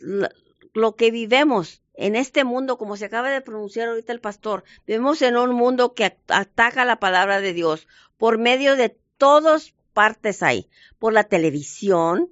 lo 0.74 0.96
que 0.96 1.12
vivemos 1.12 1.82
en 1.94 2.16
este 2.16 2.44
mundo, 2.44 2.78
como 2.78 2.98
se 2.98 3.06
acaba 3.06 3.30
de 3.30 3.42
pronunciar 3.42 3.90
ahorita 3.90 4.12
el 4.14 4.20
pastor, 4.20 4.64
vivimos 4.86 5.22
en 5.22 5.38
un 5.38 5.54
mundo 5.54 5.94
que 5.94 6.18
ataca 6.28 6.86
la 6.86 7.00
palabra 7.00 7.40
de 7.40 7.54
Dios. 7.54 7.88
Por 8.18 8.38
medio 8.38 8.76
de 8.76 8.98
todas 9.18 9.74
partes 9.94 10.44
hay, 10.44 10.70
por 11.00 11.14
la 11.14 11.24
televisión, 11.24 12.30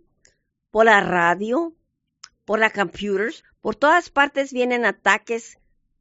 por 0.69 0.86
la 0.86 1.02
radio, 1.02 1.74
por 2.46 2.60
las 2.60 2.74
computers, 2.74 3.43
por 3.63 3.78
todas 3.78 4.10
partes 4.10 4.52
vienen 4.52 4.84
ataques 4.84 5.58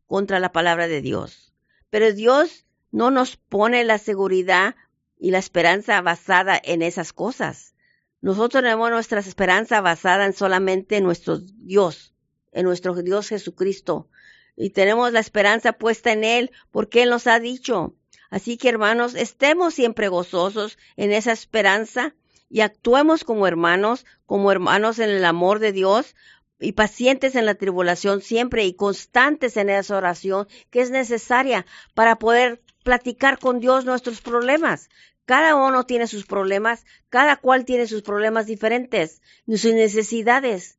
contra 0.09 0.40
la 0.40 0.51
palabra 0.51 0.88
de 0.88 1.01
Dios. 1.01 1.55
Pero 1.90 2.12
Dios 2.12 2.66
no 2.90 3.12
nos 3.12 3.37
pone 3.37 3.85
la 3.85 3.98
seguridad 3.98 4.75
y 5.16 5.31
la 5.31 5.38
esperanza 5.38 6.01
basada 6.01 6.61
en 6.61 6.83
esas 6.83 7.12
cosas. 7.12 7.77
Nosotros 8.20 8.64
tenemos 8.64 8.90
nuestra 8.90 9.20
esperanza 9.20 9.81
basada 9.81 10.27
en 10.27 10.33
solamente 10.33 11.01
nuestro 11.01 11.38
Dios, 11.38 12.16
en 12.51 12.64
nuestro 12.64 12.96
Dios 12.96 13.29
Jesucristo. 13.29 14.09
Y 14.57 14.70
tenemos 14.70 15.12
la 15.12 15.20
esperanza 15.20 15.72
puesta 15.72 16.11
en 16.11 16.25
Él 16.25 16.51
porque 16.72 17.05
Él 17.05 17.11
nos 17.11 17.29
ha 17.29 17.38
dicho. 17.38 17.94
Así 18.29 18.57
que 18.57 18.70
hermanos, 18.70 19.14
estemos 19.14 19.75
siempre 19.75 20.09
gozosos 20.09 20.79
en 20.96 21.12
esa 21.12 21.31
esperanza 21.31 22.16
y 22.48 22.62
actuemos 22.62 23.22
como 23.22 23.46
hermanos, 23.46 24.05
como 24.27 24.51
hermanos 24.51 24.98
en 24.98 25.11
el 25.11 25.25
amor 25.25 25.61
de 25.61 25.70
Dios 25.70 26.16
y 26.62 26.72
pacientes 26.72 27.35
en 27.35 27.46
la 27.46 27.57
tribulación 27.57 28.20
siempre 28.20 28.64
y 28.64 28.75
constantes 28.75 29.57
en 29.57 29.68
esa 29.68 29.96
oración 29.96 30.48
que 30.70 30.81
es 30.81 30.90
necesaria 30.90 31.66
para 31.94 32.18
poder 32.18 32.62
platicar 32.85 33.38
con 33.38 33.61
Dios 33.61 33.85
nuestros 33.85 34.20
problemas. 34.20 34.88
Cada 35.25 35.55
uno 35.55 35.85
tiene 35.85 36.07
sus 36.07 36.25
problemas, 36.25 36.85
cada 37.09 37.37
cual 37.37 37.64
tiene 37.64 37.87
sus 37.87 38.03
problemas 38.03 38.46
diferentes, 38.46 39.22
sus 39.46 39.64
necesidades, 39.64 40.79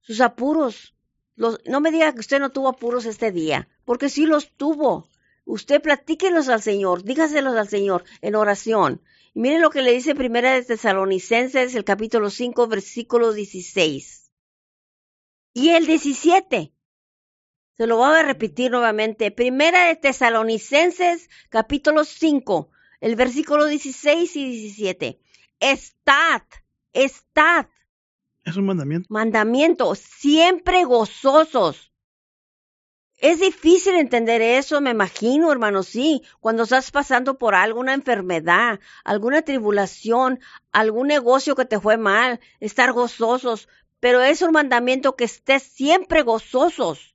sus 0.00 0.20
apuros. 0.20 0.94
no 1.36 1.80
me 1.80 1.90
diga 1.90 2.12
que 2.12 2.20
usted 2.20 2.40
no 2.40 2.50
tuvo 2.50 2.68
apuros 2.68 3.06
este 3.06 3.32
día, 3.32 3.68
porque 3.84 4.08
sí 4.08 4.26
los 4.26 4.52
tuvo. 4.56 5.08
Usted 5.44 5.82
platíquelos 5.82 6.48
al 6.48 6.62
Señor, 6.62 7.02
dígaselos 7.02 7.56
al 7.56 7.68
Señor 7.68 8.04
en 8.20 8.36
oración. 8.36 9.00
Y 9.34 9.40
miren 9.40 9.62
lo 9.62 9.70
que 9.70 9.82
le 9.82 9.92
dice 9.92 10.14
Primera 10.14 10.52
de 10.52 10.62
Tesalonicenses, 10.62 11.74
el 11.74 11.84
capítulo 11.84 12.30
5, 12.30 12.68
versículo 12.68 13.32
16. 13.32 14.21
Y 15.54 15.70
el 15.70 15.86
17. 15.86 16.72
Se 17.76 17.86
lo 17.86 17.96
voy 17.96 18.16
a 18.16 18.22
repetir 18.22 18.70
nuevamente. 18.70 19.30
Primera 19.30 19.86
de 19.86 19.96
Tesalonicenses, 19.96 21.28
capítulo 21.48 22.04
5, 22.04 22.70
el 23.00 23.16
versículo 23.16 23.66
16 23.66 24.36
y 24.36 24.44
17. 24.44 25.20
Estad, 25.60 26.42
estad. 26.92 27.66
Es 28.44 28.56
un 28.56 28.66
mandamiento. 28.66 29.06
Mandamiento, 29.10 29.94
siempre 29.94 30.84
gozosos 30.84 31.92
es 33.22 33.38
difícil 33.38 33.94
entender 33.94 34.42
eso, 34.42 34.80
me 34.80 34.90
imagino, 34.90 35.52
hermano, 35.52 35.84
sí, 35.84 36.22
cuando 36.40 36.64
estás 36.64 36.90
pasando 36.90 37.38
por 37.38 37.54
alguna 37.54 37.94
enfermedad, 37.94 38.80
alguna 39.04 39.42
tribulación, 39.42 40.40
algún 40.72 41.06
negocio 41.06 41.54
que 41.54 41.64
te 41.64 41.78
fue 41.78 41.96
mal, 41.96 42.40
estar 42.58 42.92
gozosos, 42.92 43.68
pero 44.02 44.20
es 44.20 44.42
un 44.42 44.50
mandamiento 44.50 45.14
que 45.14 45.22
estés 45.22 45.62
siempre 45.62 46.22
gozosos 46.22 47.14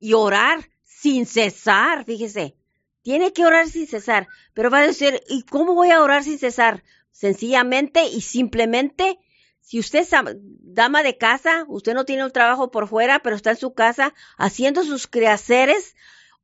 y 0.00 0.14
orar 0.14 0.68
sin 0.82 1.24
cesar, 1.24 2.04
fíjese. 2.04 2.56
Tiene 3.02 3.32
que 3.32 3.46
orar 3.46 3.68
sin 3.68 3.86
cesar, 3.86 4.26
pero 4.52 4.70
va 4.70 4.78
a 4.78 4.86
decir, 4.88 5.22
¿y 5.28 5.44
cómo 5.44 5.72
voy 5.76 5.92
a 5.92 6.02
orar 6.02 6.24
sin 6.24 6.40
cesar? 6.40 6.82
Sencillamente 7.12 8.08
y 8.08 8.22
simplemente 8.22 9.20
si 9.60 9.78
usted 9.78 10.00
es 10.00 10.10
dama 10.34 11.04
de 11.04 11.16
casa, 11.16 11.64
usted 11.68 11.94
no 11.94 12.04
tiene 12.04 12.24
un 12.24 12.32
trabajo 12.32 12.72
por 12.72 12.88
fuera, 12.88 13.20
pero 13.20 13.36
está 13.36 13.50
en 13.50 13.58
su 13.58 13.74
casa 13.74 14.12
haciendo 14.36 14.82
sus 14.82 15.06
quehaceres, 15.06 15.94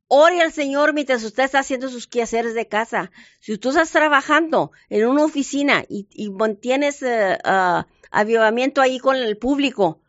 ore 0.07 0.43
al 0.43 0.53
Señor 0.53 0.95
mientras 0.95 1.25
usted 1.25 1.43
está 1.43 1.59
haciendo 1.59 1.89
sus 1.89 2.07
quehaceres 2.07 2.55
de 2.55 2.69
casa. 2.69 3.11
Si 3.41 3.53
usted 3.53 3.71
estás 3.71 3.91
trabajando 3.91 4.71
en 4.91 5.09
una 5.09 5.25
oficina 5.25 5.85
y, 5.89 6.31
mantienes 6.31 7.03
uh, 7.03 7.85
avivamiento 8.17 8.81
ahí 8.81 8.99
con 8.99 9.17
el 9.17 9.37
público, 9.37 10.01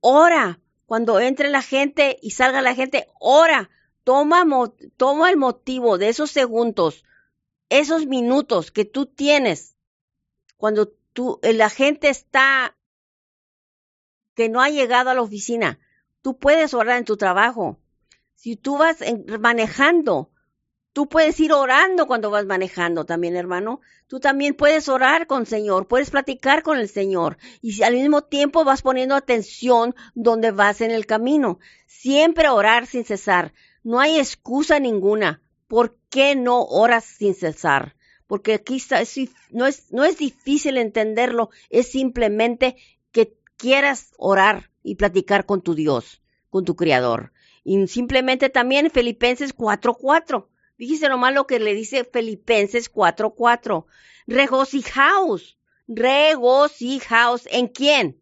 ora. 0.00 0.58
Cuando 0.84 1.20
entre 1.20 1.48
la 1.48 1.62
gente 1.62 2.18
y 2.20 2.32
salga 2.32 2.60
la 2.60 2.74
gente, 2.74 3.06
ora. 3.18 3.70
Toma, 4.04 4.42
el 5.30 5.36
motivo 5.36 5.96
de 5.96 6.08
esos 6.08 6.32
segundos, 6.32 7.04
esos 7.68 8.06
minutos 8.06 8.72
que 8.72 8.84
tú 8.84 9.06
tienes 9.06 9.76
cuando 10.56 10.92
eh, 11.42 11.52
la 11.52 11.70
gente 11.70 12.08
está 12.08 12.76
que 14.34 14.48
no 14.48 14.60
ha 14.60 14.70
llegado 14.70 15.10
a 15.10 15.14
la 15.14 15.22
oficina. 15.22 15.78
Tú 16.20 16.36
puedes 16.36 16.74
orar 16.74 16.98
en 16.98 17.04
tu 17.04 17.16
trabajo. 17.16 17.78
Si 18.34 18.56
tú 18.56 18.76
vas 18.76 18.98
manejando, 19.38 20.31
tú 20.92 21.08
puedes 21.08 21.38
ir 21.40 21.52
orando 21.52 22.06
cuando 22.06 22.30
vas 22.30 22.46
manejando 22.46 23.04
también, 23.04 23.36
hermano. 23.36 23.80
Tú 24.06 24.20
también 24.20 24.54
puedes 24.54 24.88
orar 24.88 25.26
con 25.26 25.42
el 25.42 25.46
Señor, 25.46 25.88
puedes 25.88 26.10
platicar 26.10 26.62
con 26.62 26.78
el 26.78 26.88
Señor 26.88 27.38
y 27.60 27.72
si 27.72 27.82
al 27.82 27.94
mismo 27.94 28.22
tiempo 28.22 28.64
vas 28.64 28.82
poniendo 28.82 29.14
atención 29.14 29.94
donde 30.14 30.50
vas 30.50 30.80
en 30.80 30.90
el 30.90 31.06
camino. 31.06 31.58
Siempre 31.86 32.48
orar 32.48 32.86
sin 32.86 33.04
cesar. 33.04 33.52
No 33.82 34.00
hay 34.00 34.18
excusa 34.18 34.78
ninguna. 34.78 35.42
¿Por 35.68 35.96
qué 36.10 36.36
no 36.36 36.62
oras 36.62 37.04
sin 37.04 37.34
cesar? 37.34 37.96
porque 38.32 38.54
aquí 38.54 38.76
está, 38.76 39.02
no, 39.50 39.66
es, 39.66 39.92
no 39.92 40.04
es 40.04 40.16
difícil 40.16 40.78
entenderlo, 40.78 41.50
es 41.68 41.90
simplemente 41.90 42.76
que 43.10 43.36
quieras 43.58 44.14
orar 44.16 44.70
y 44.82 44.94
platicar 44.94 45.44
con 45.44 45.60
tu 45.60 45.74
Dios, 45.74 46.22
con 46.48 46.64
tu 46.64 46.74
Creador. 46.74 47.34
Y 47.62 47.86
simplemente 47.88 48.48
también 48.48 48.90
Filipenses 48.90 49.54
4.4. 49.54 50.46
Fíjese 50.82 51.08
nomás 51.08 51.32
lo 51.32 51.46
que 51.46 51.60
le 51.60 51.74
dice 51.74 52.04
Filipenses 52.04 52.92
4.4. 52.92 53.84
Regocijaos, 54.26 55.56
regocijaos. 55.86 57.46
¿En 57.52 57.68
quién? 57.68 58.20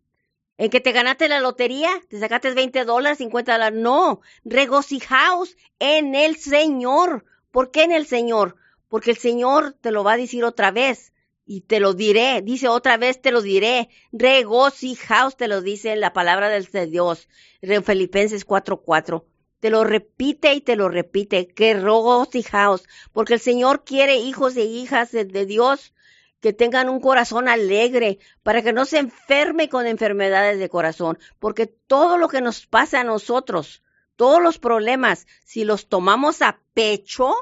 ¿En 0.58 0.68
que 0.68 0.80
te 0.80 0.92
ganaste 0.92 1.28
la 1.28 1.40
lotería? 1.40 1.88
¿Te 2.10 2.20
sacaste 2.20 2.52
20 2.52 2.84
dólares, 2.84 3.16
50 3.16 3.52
dólares? 3.52 3.80
No, 3.80 4.20
regocijaos 4.44 5.56
en 5.78 6.14
el 6.14 6.36
Señor. 6.36 7.24
¿Por 7.50 7.70
qué 7.70 7.84
en 7.84 7.92
el 7.92 8.06
Señor? 8.06 8.56
porque 8.90 9.12
el 9.12 9.16
Señor 9.16 9.76
te 9.80 9.92
lo 9.92 10.04
va 10.04 10.14
a 10.14 10.16
decir 10.18 10.44
otra 10.44 10.72
vez 10.72 11.14
y 11.46 11.62
te 11.62 11.80
lo 11.80 11.94
diré, 11.94 12.42
dice 12.42 12.68
otra 12.68 12.96
vez 12.96 13.22
te 13.22 13.30
lo 13.30 13.40
diré, 13.40 13.88
regocijaos 14.12 15.36
te 15.36 15.48
lo 15.48 15.62
dice 15.62 15.96
la 15.96 16.12
palabra 16.12 16.48
del 16.48 16.66
de 16.66 16.86
Dios, 16.86 17.28
Filipenses 17.84 18.44
4:4. 18.44 19.24
Te 19.60 19.70
lo 19.70 19.84
repite 19.84 20.54
y 20.54 20.60
te 20.60 20.76
lo 20.76 20.88
repite, 20.88 21.48
que 21.48 21.74
regocijaos, 21.74 22.84
porque 23.12 23.34
el 23.34 23.40
Señor 23.40 23.84
quiere 23.84 24.16
hijos 24.16 24.56
e 24.56 24.64
hijas 24.64 25.12
de, 25.12 25.24
de 25.24 25.46
Dios 25.46 25.94
que 26.40 26.52
tengan 26.52 26.88
un 26.88 27.00
corazón 27.00 27.48
alegre, 27.48 28.18
para 28.42 28.62
que 28.62 28.72
no 28.72 28.86
se 28.86 28.98
enferme 28.98 29.68
con 29.68 29.86
enfermedades 29.86 30.58
de 30.58 30.70
corazón, 30.70 31.18
porque 31.38 31.66
todo 31.66 32.16
lo 32.16 32.28
que 32.28 32.40
nos 32.40 32.66
pasa 32.66 33.00
a 33.00 33.04
nosotros, 33.04 33.82
todos 34.16 34.42
los 34.42 34.58
problemas, 34.58 35.26
si 35.44 35.64
los 35.64 35.88
tomamos 35.88 36.40
a 36.42 36.60
pecho, 36.72 37.34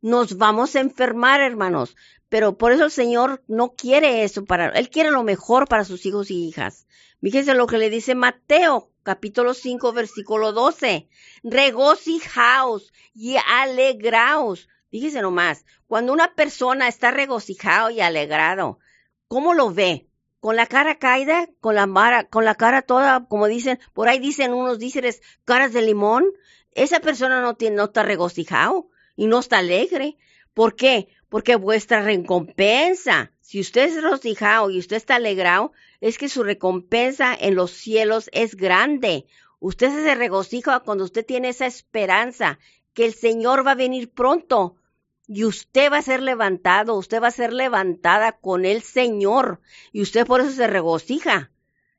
nos 0.00 0.36
vamos 0.36 0.74
a 0.74 0.80
enfermar, 0.80 1.40
hermanos. 1.40 1.96
Pero 2.32 2.56
por 2.56 2.72
eso 2.72 2.84
el 2.84 2.90
Señor 2.90 3.42
no 3.46 3.74
quiere 3.74 4.24
eso 4.24 4.46
para, 4.46 4.68
Él 4.70 4.88
quiere 4.88 5.10
lo 5.10 5.22
mejor 5.22 5.68
para 5.68 5.84
sus 5.84 6.06
hijos 6.06 6.30
y 6.30 6.48
hijas. 6.48 6.86
Fíjense 7.20 7.52
lo 7.52 7.66
que 7.66 7.76
le 7.76 7.90
dice 7.90 8.14
Mateo, 8.14 8.90
capítulo 9.02 9.52
5, 9.52 9.92
versículo 9.92 10.52
12. 10.52 11.10
Regocijaos 11.42 12.90
y 13.12 13.36
alegraos. 13.36 14.70
Fíjese 14.90 15.20
nomás, 15.20 15.66
cuando 15.86 16.14
una 16.14 16.34
persona 16.34 16.88
está 16.88 17.10
regocijado 17.10 17.90
y 17.90 18.00
alegrado, 18.00 18.78
¿cómo 19.28 19.52
lo 19.52 19.70
ve? 19.70 20.08
¿Con 20.40 20.56
la 20.56 20.66
cara 20.66 20.98
caída? 20.98 21.50
¿Con 21.60 21.74
la, 21.74 21.86
mara, 21.86 22.24
con 22.24 22.46
la 22.46 22.54
cara 22.54 22.80
toda, 22.80 23.26
como 23.26 23.46
dicen, 23.46 23.78
por 23.92 24.08
ahí 24.08 24.18
dicen 24.18 24.54
unos 24.54 24.78
díceres, 24.78 25.20
caras 25.44 25.74
de 25.74 25.82
limón? 25.82 26.24
Esa 26.70 27.00
persona 27.00 27.42
no, 27.42 27.56
tiene, 27.56 27.76
no 27.76 27.84
está 27.84 28.02
regocijado 28.02 28.88
y 29.16 29.26
no 29.26 29.40
está 29.40 29.58
alegre. 29.58 30.16
¿Por 30.54 30.76
qué? 30.76 31.08
Porque 31.32 31.56
vuestra 31.56 32.02
recompensa, 32.02 33.32
si 33.40 33.58
usted 33.58 33.88
es 33.88 34.02
regocijado 34.02 34.68
y 34.68 34.78
usted 34.78 34.98
está 34.98 35.14
alegrado, 35.14 35.72
es 36.02 36.18
que 36.18 36.28
su 36.28 36.42
recompensa 36.42 37.34
en 37.34 37.54
los 37.54 37.70
cielos 37.70 38.28
es 38.34 38.54
grande. 38.54 39.24
Usted 39.58 39.88
se 39.88 40.14
regocija 40.14 40.80
cuando 40.80 41.04
usted 41.04 41.24
tiene 41.24 41.48
esa 41.48 41.64
esperanza 41.64 42.58
que 42.92 43.06
el 43.06 43.14
Señor 43.14 43.66
va 43.66 43.70
a 43.70 43.76
venir 43.76 44.10
pronto 44.10 44.76
y 45.26 45.44
usted 45.44 45.90
va 45.90 45.96
a 45.96 46.02
ser 46.02 46.20
levantado, 46.20 46.96
usted 46.96 47.22
va 47.22 47.28
a 47.28 47.30
ser 47.30 47.54
levantada 47.54 48.32
con 48.32 48.66
el 48.66 48.82
Señor 48.82 49.62
y 49.90 50.02
usted 50.02 50.26
por 50.26 50.42
eso 50.42 50.50
se 50.50 50.66
regocija 50.66 51.50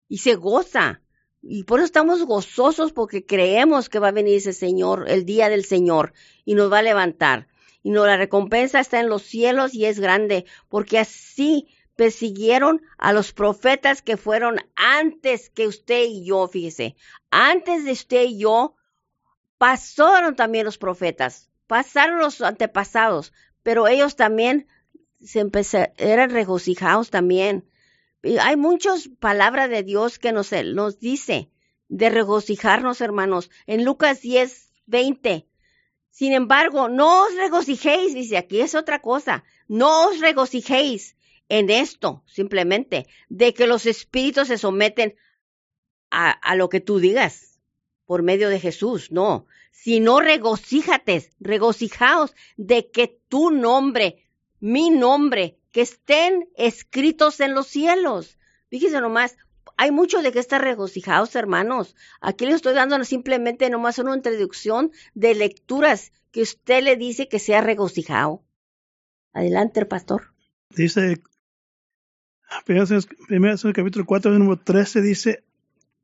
y 0.08 0.19
se 0.19 0.36
goza. 0.36 1.02
Y 1.41 1.63
por 1.63 1.80
eso 1.80 1.86
estamos 1.86 2.24
gozosos 2.24 2.93
porque 2.93 3.26
creemos 3.26 3.89
que 3.89 3.98
va 3.98 4.10
a 4.10 4.12
venir 4.12 4.36
ese 4.36 4.54
Señor, 4.54 5.06
el 5.10 5.26
día 5.26 5.50
del 5.50 5.65
Señor, 5.65 6.13
y 6.46 6.54
nos 6.54 6.72
va 6.72 6.78
a 6.78 6.84
levantar. 6.84 7.48
Y 7.84 7.91
no, 7.91 8.06
la 8.06 8.17
recompensa 8.17 8.80
está 8.80 9.00
en 9.00 9.10
los 9.10 9.22
cielos 9.22 9.76
y 9.76 9.86
es 9.86 10.00
grande, 10.00 10.46
porque 10.69 10.98
así 10.98 11.67
persiguieron 11.96 12.82
a 12.98 13.13
los 13.13 13.34
profetas 13.34 14.02
que 14.02 14.17
fueron 14.17 14.58
antes 14.76 15.52
que 15.52 15.67
usted 15.67 16.06
y 16.06 16.26
yo, 16.26 16.48
fíjese. 16.48 16.96
Antes 17.30 17.86
de 17.86 17.91
usted 17.91 18.24
y 18.24 18.39
yo, 18.39 18.76
pasaron 19.58 20.36
también 20.36 20.65
los 20.65 20.78
profetas 20.78 21.52
pasaron 21.74 22.19
los 22.19 22.41
antepasados, 22.41 23.34
pero 23.63 23.88
ellos 23.88 24.15
también 24.15 24.67
se 25.22 25.39
empezaron, 25.39 25.91
eran 25.98 26.30
regocijados 26.30 27.10
también. 27.10 27.67
Hay 28.41 28.56
muchas 28.58 29.10
palabras 29.19 29.72
de 29.72 29.82
Dios 29.82 30.19
que 30.19 30.32
nos, 30.32 30.52
nos 30.52 31.00
dice 31.00 31.50
de 31.89 32.10
regocijarnos, 32.10 33.02
hermanos. 33.02 33.50
En 33.65 33.84
Lucas 33.84 34.22
10, 34.22 34.72
20. 34.86 35.48
Sin 36.13 36.32
embargo, 36.32 36.89
no 36.89 37.23
os 37.23 37.36
regocijéis, 37.36 38.13
dice 38.13 38.38
aquí 38.38 38.62
es 38.62 38.76
otra 38.76 39.02
cosa. 39.02 39.43
No 39.67 40.10
os 40.10 40.19
regocijéis 40.19 41.17
en 41.49 41.71
esto, 41.71 42.23
simplemente, 42.28 43.08
de 43.30 43.56
que 43.56 43.65
los 43.65 43.88
espíritus 43.88 44.49
se 44.49 44.60
someten 44.60 45.15
a, 46.12 46.56
lo 46.56 46.69
que 46.69 46.82
tú 46.82 46.99
digas 46.99 47.60
por 48.06 48.21
medio 48.21 48.49
de 48.49 48.60
Jesús, 48.60 49.12
no, 49.12 49.47
sino 49.71 50.19
regocíjate, 50.19 51.32
regocijaos 51.39 52.36
de 52.58 52.91
que 52.91 53.19
tu 53.28 53.49
nombre, 53.49 54.30
mi 54.60 54.91
nombre, 54.91 55.58
que 55.71 55.82
estén 55.82 56.47
escritos 56.56 57.39
en 57.39 57.56
los 57.56 57.65
cielos. 57.65 58.38
Fíjese 58.69 59.02
nomás, 59.02 59.36
hay 59.77 59.91
mucho 59.91 60.21
de 60.21 60.31
que 60.31 60.39
estar 60.39 60.62
regocijados, 60.62 61.36
hermanos. 61.36 61.95
Aquí 62.21 62.45
les 62.45 62.55
estoy 62.55 62.73
dando 62.73 63.03
simplemente 63.03 63.69
nomás 63.69 63.99
una 63.99 64.15
introducción 64.15 64.91
de 65.13 65.36
lecturas 65.36 66.12
que 66.31 66.41
usted 66.41 66.83
le 66.83 66.95
dice 66.95 67.27
que 67.27 67.39
sea 67.39 67.62
regocijado. 67.62 68.43
Adelante, 69.33 69.86
pastor. 69.86 70.33
Dice, 70.69 71.21
primero 72.65 73.57
capítulo 73.73 74.05
4, 74.05 74.31
número 74.31 74.59
13, 74.59 75.01
dice, 75.01 75.43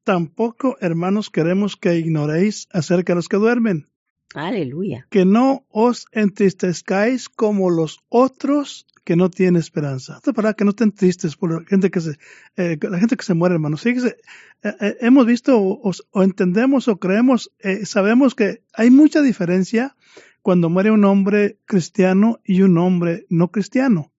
Tampoco, 0.04 0.78
hermanos, 0.82 1.30
queremos 1.30 1.76
que 1.76 1.98
ignoréis 1.98 2.68
acerca 2.72 3.14
de 3.14 3.18
los 3.18 3.30
que 3.30 3.38
duermen. 3.38 3.88
Aleluya. 4.34 5.08
Que 5.10 5.26
no 5.26 5.66
os 5.70 6.08
entristezcáis 6.12 7.30
como 7.30 7.70
los 7.70 8.00
otros 8.10 8.88
que 9.10 9.16
no 9.16 9.32
tienen 9.32 9.56
esperanza. 9.56 10.22
para 10.36 10.54
que 10.54 10.64
no 10.64 10.70
estén 10.70 10.92
tristes 10.92 11.36
por 11.36 11.52
la 11.52 11.68
gente 11.68 11.90
que 11.90 12.00
se, 12.00 12.20
eh, 12.58 12.78
la 12.80 13.00
gente 13.00 13.18
que 13.18 13.24
se 13.24 13.34
muere, 13.34 13.56
hermanos. 13.56 13.82
Fíjense, 13.82 14.18
eh, 14.62 14.76
eh, 14.82 14.98
hemos 15.02 15.26
visto 15.26 15.60
o, 15.60 16.22
entendemos 16.22 16.88
o 16.88 17.00
creemos, 17.00 17.52
sabemos 17.86 18.36
que 18.36 18.62
hay 18.72 18.92
mucha 18.92 19.24
diferencia 19.24 19.96
cuando 20.44 20.70
muere 20.70 20.92
un 20.92 21.06
hombre 21.06 21.58
cristiano 21.66 22.40
y 22.44 22.62
un 22.62 22.78
hombre 22.78 23.26
no 23.30 23.48
cristiano. 23.50 24.12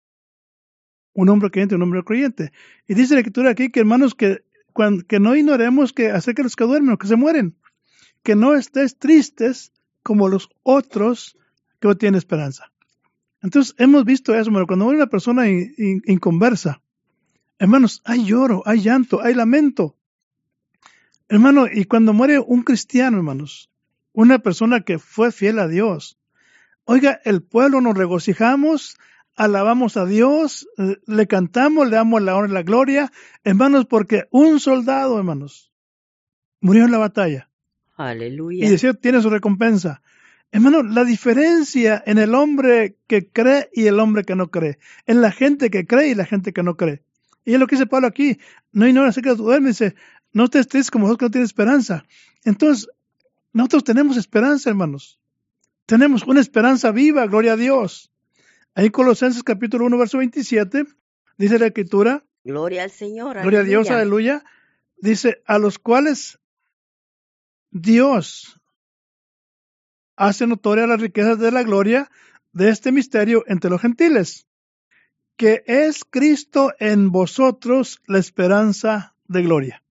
Un 1.12 1.28
hombre 1.28 1.52
creyente 1.52 1.76
y 1.76 1.76
un 1.76 1.82
hombre 1.82 2.02
creyente. 2.02 2.50
Y 2.88 2.94
dice 2.94 3.14
la 3.14 3.20
escritura 3.20 3.50
aquí 3.50 3.70
que, 3.70 3.78
hermanos, 3.78 4.16
que 4.16 4.42
que 5.06 5.20
no 5.20 5.36
ignoremos 5.36 5.92
que 5.92 6.10
acerca 6.10 6.42
de 6.42 6.46
los 6.46 6.56
que 6.56 6.64
duermen 6.64 6.94
o 6.94 6.98
que 6.98 7.06
se 7.06 7.14
mueren, 7.14 7.54
que 8.24 8.34
no 8.34 8.56
estés 8.56 8.98
tristes 8.98 9.72
como 10.02 10.26
los 10.26 10.48
otros 10.64 11.36
que 11.78 11.86
no 11.86 11.96
tienen 11.96 12.18
esperanza. 12.18 12.72
Entonces 13.42 13.74
hemos 13.78 14.04
visto 14.04 14.34
eso, 14.34 14.50
pero 14.52 14.66
cuando 14.66 14.84
muere 14.84 14.98
una 14.98 15.10
persona 15.10 15.48
inconversa, 15.48 16.82
hermanos, 17.58 18.02
hay 18.04 18.24
lloro, 18.24 18.62
hay 18.66 18.80
llanto, 18.80 19.22
hay 19.22 19.34
lamento. 19.34 19.96
Hermano, 21.28 21.66
y 21.72 21.84
cuando 21.84 22.12
muere 22.12 22.38
un 22.38 22.62
cristiano, 22.62 23.16
hermanos, 23.18 23.70
una 24.12 24.40
persona 24.40 24.80
que 24.80 24.98
fue 24.98 25.32
fiel 25.32 25.58
a 25.58 25.68
Dios, 25.68 26.18
oiga, 26.84 27.20
el 27.24 27.42
pueblo 27.42 27.80
nos 27.80 27.96
regocijamos, 27.96 28.98
alabamos 29.36 29.96
a 29.96 30.04
Dios, 30.04 30.68
eh, 30.76 30.96
le 31.06 31.26
cantamos, 31.26 31.88
le 31.88 31.96
damos 31.96 32.20
la 32.20 32.36
honra 32.36 32.50
y 32.50 32.54
la 32.54 32.62
gloria, 32.62 33.12
hermanos, 33.44 33.86
porque 33.86 34.24
un 34.30 34.60
soldado, 34.60 35.16
hermanos, 35.16 35.72
murió 36.60 36.84
en 36.84 36.92
la 36.92 36.98
batalla. 36.98 37.48
Aleluya. 37.96 38.66
Y 38.66 38.68
decía, 38.68 38.92
tiene 38.92 39.22
su 39.22 39.30
recompensa. 39.30 40.02
Hermano, 40.52 40.82
la 40.82 41.04
diferencia 41.04 42.02
en 42.06 42.18
el 42.18 42.34
hombre 42.34 42.96
que 43.06 43.28
cree 43.28 43.70
y 43.72 43.86
el 43.86 44.00
hombre 44.00 44.24
que 44.24 44.34
no 44.34 44.50
cree, 44.50 44.78
en 45.06 45.20
la 45.20 45.30
gente 45.30 45.70
que 45.70 45.86
cree 45.86 46.08
y 46.08 46.14
la 46.14 46.24
gente 46.24 46.52
que 46.52 46.62
no 46.62 46.76
cree. 46.76 47.02
Y 47.44 47.54
es 47.54 47.60
lo 47.60 47.66
que 47.66 47.76
dice 47.76 47.86
Pablo 47.86 48.08
aquí, 48.08 48.38
no 48.72 48.86
ignora 48.86 49.12
que 49.12 49.22
tu 49.22 49.36
duerme, 49.36 49.68
dice, 49.68 49.94
no 50.32 50.48
te 50.48 50.58
estés 50.58 50.90
como 50.90 51.06
vosotros 51.06 51.18
que 51.18 51.24
no 51.26 51.30
tienes 51.30 51.50
esperanza. 51.50 52.04
Entonces, 52.44 52.88
nosotros 53.52 53.84
tenemos 53.84 54.16
esperanza, 54.16 54.70
hermanos. 54.70 55.18
Tenemos 55.86 56.24
una 56.24 56.40
esperanza 56.40 56.90
viva, 56.92 57.26
gloria 57.26 57.52
a 57.52 57.56
Dios. 57.56 58.10
Ahí 58.74 58.90
Colosenses 58.90 59.42
capítulo 59.42 59.86
1, 59.86 59.98
verso 59.98 60.18
27, 60.18 60.84
dice 61.36 61.58
la 61.58 61.66
escritura. 61.66 62.24
Gloria 62.44 62.84
al 62.84 62.90
Señor. 62.90 63.40
Gloria 63.40 63.60
a 63.60 63.64
Dios, 63.64 63.90
aleluya. 63.90 64.44
Dice, 64.98 65.42
a 65.46 65.58
los 65.58 65.78
cuales 65.78 66.38
Dios 67.70 68.59
hace 70.20 70.46
notoria 70.46 70.86
las 70.86 71.00
riquezas 71.00 71.38
de 71.38 71.50
la 71.50 71.62
gloria 71.62 72.10
de 72.52 72.68
este 72.68 72.92
misterio 72.92 73.42
entre 73.46 73.70
los 73.70 73.80
gentiles, 73.80 74.46
que 75.36 75.64
es 75.66 76.04
Cristo 76.04 76.74
en 76.78 77.10
vosotros 77.10 78.02
la 78.06 78.18
esperanza 78.18 79.14
de 79.28 79.42
gloria. 79.42 79.82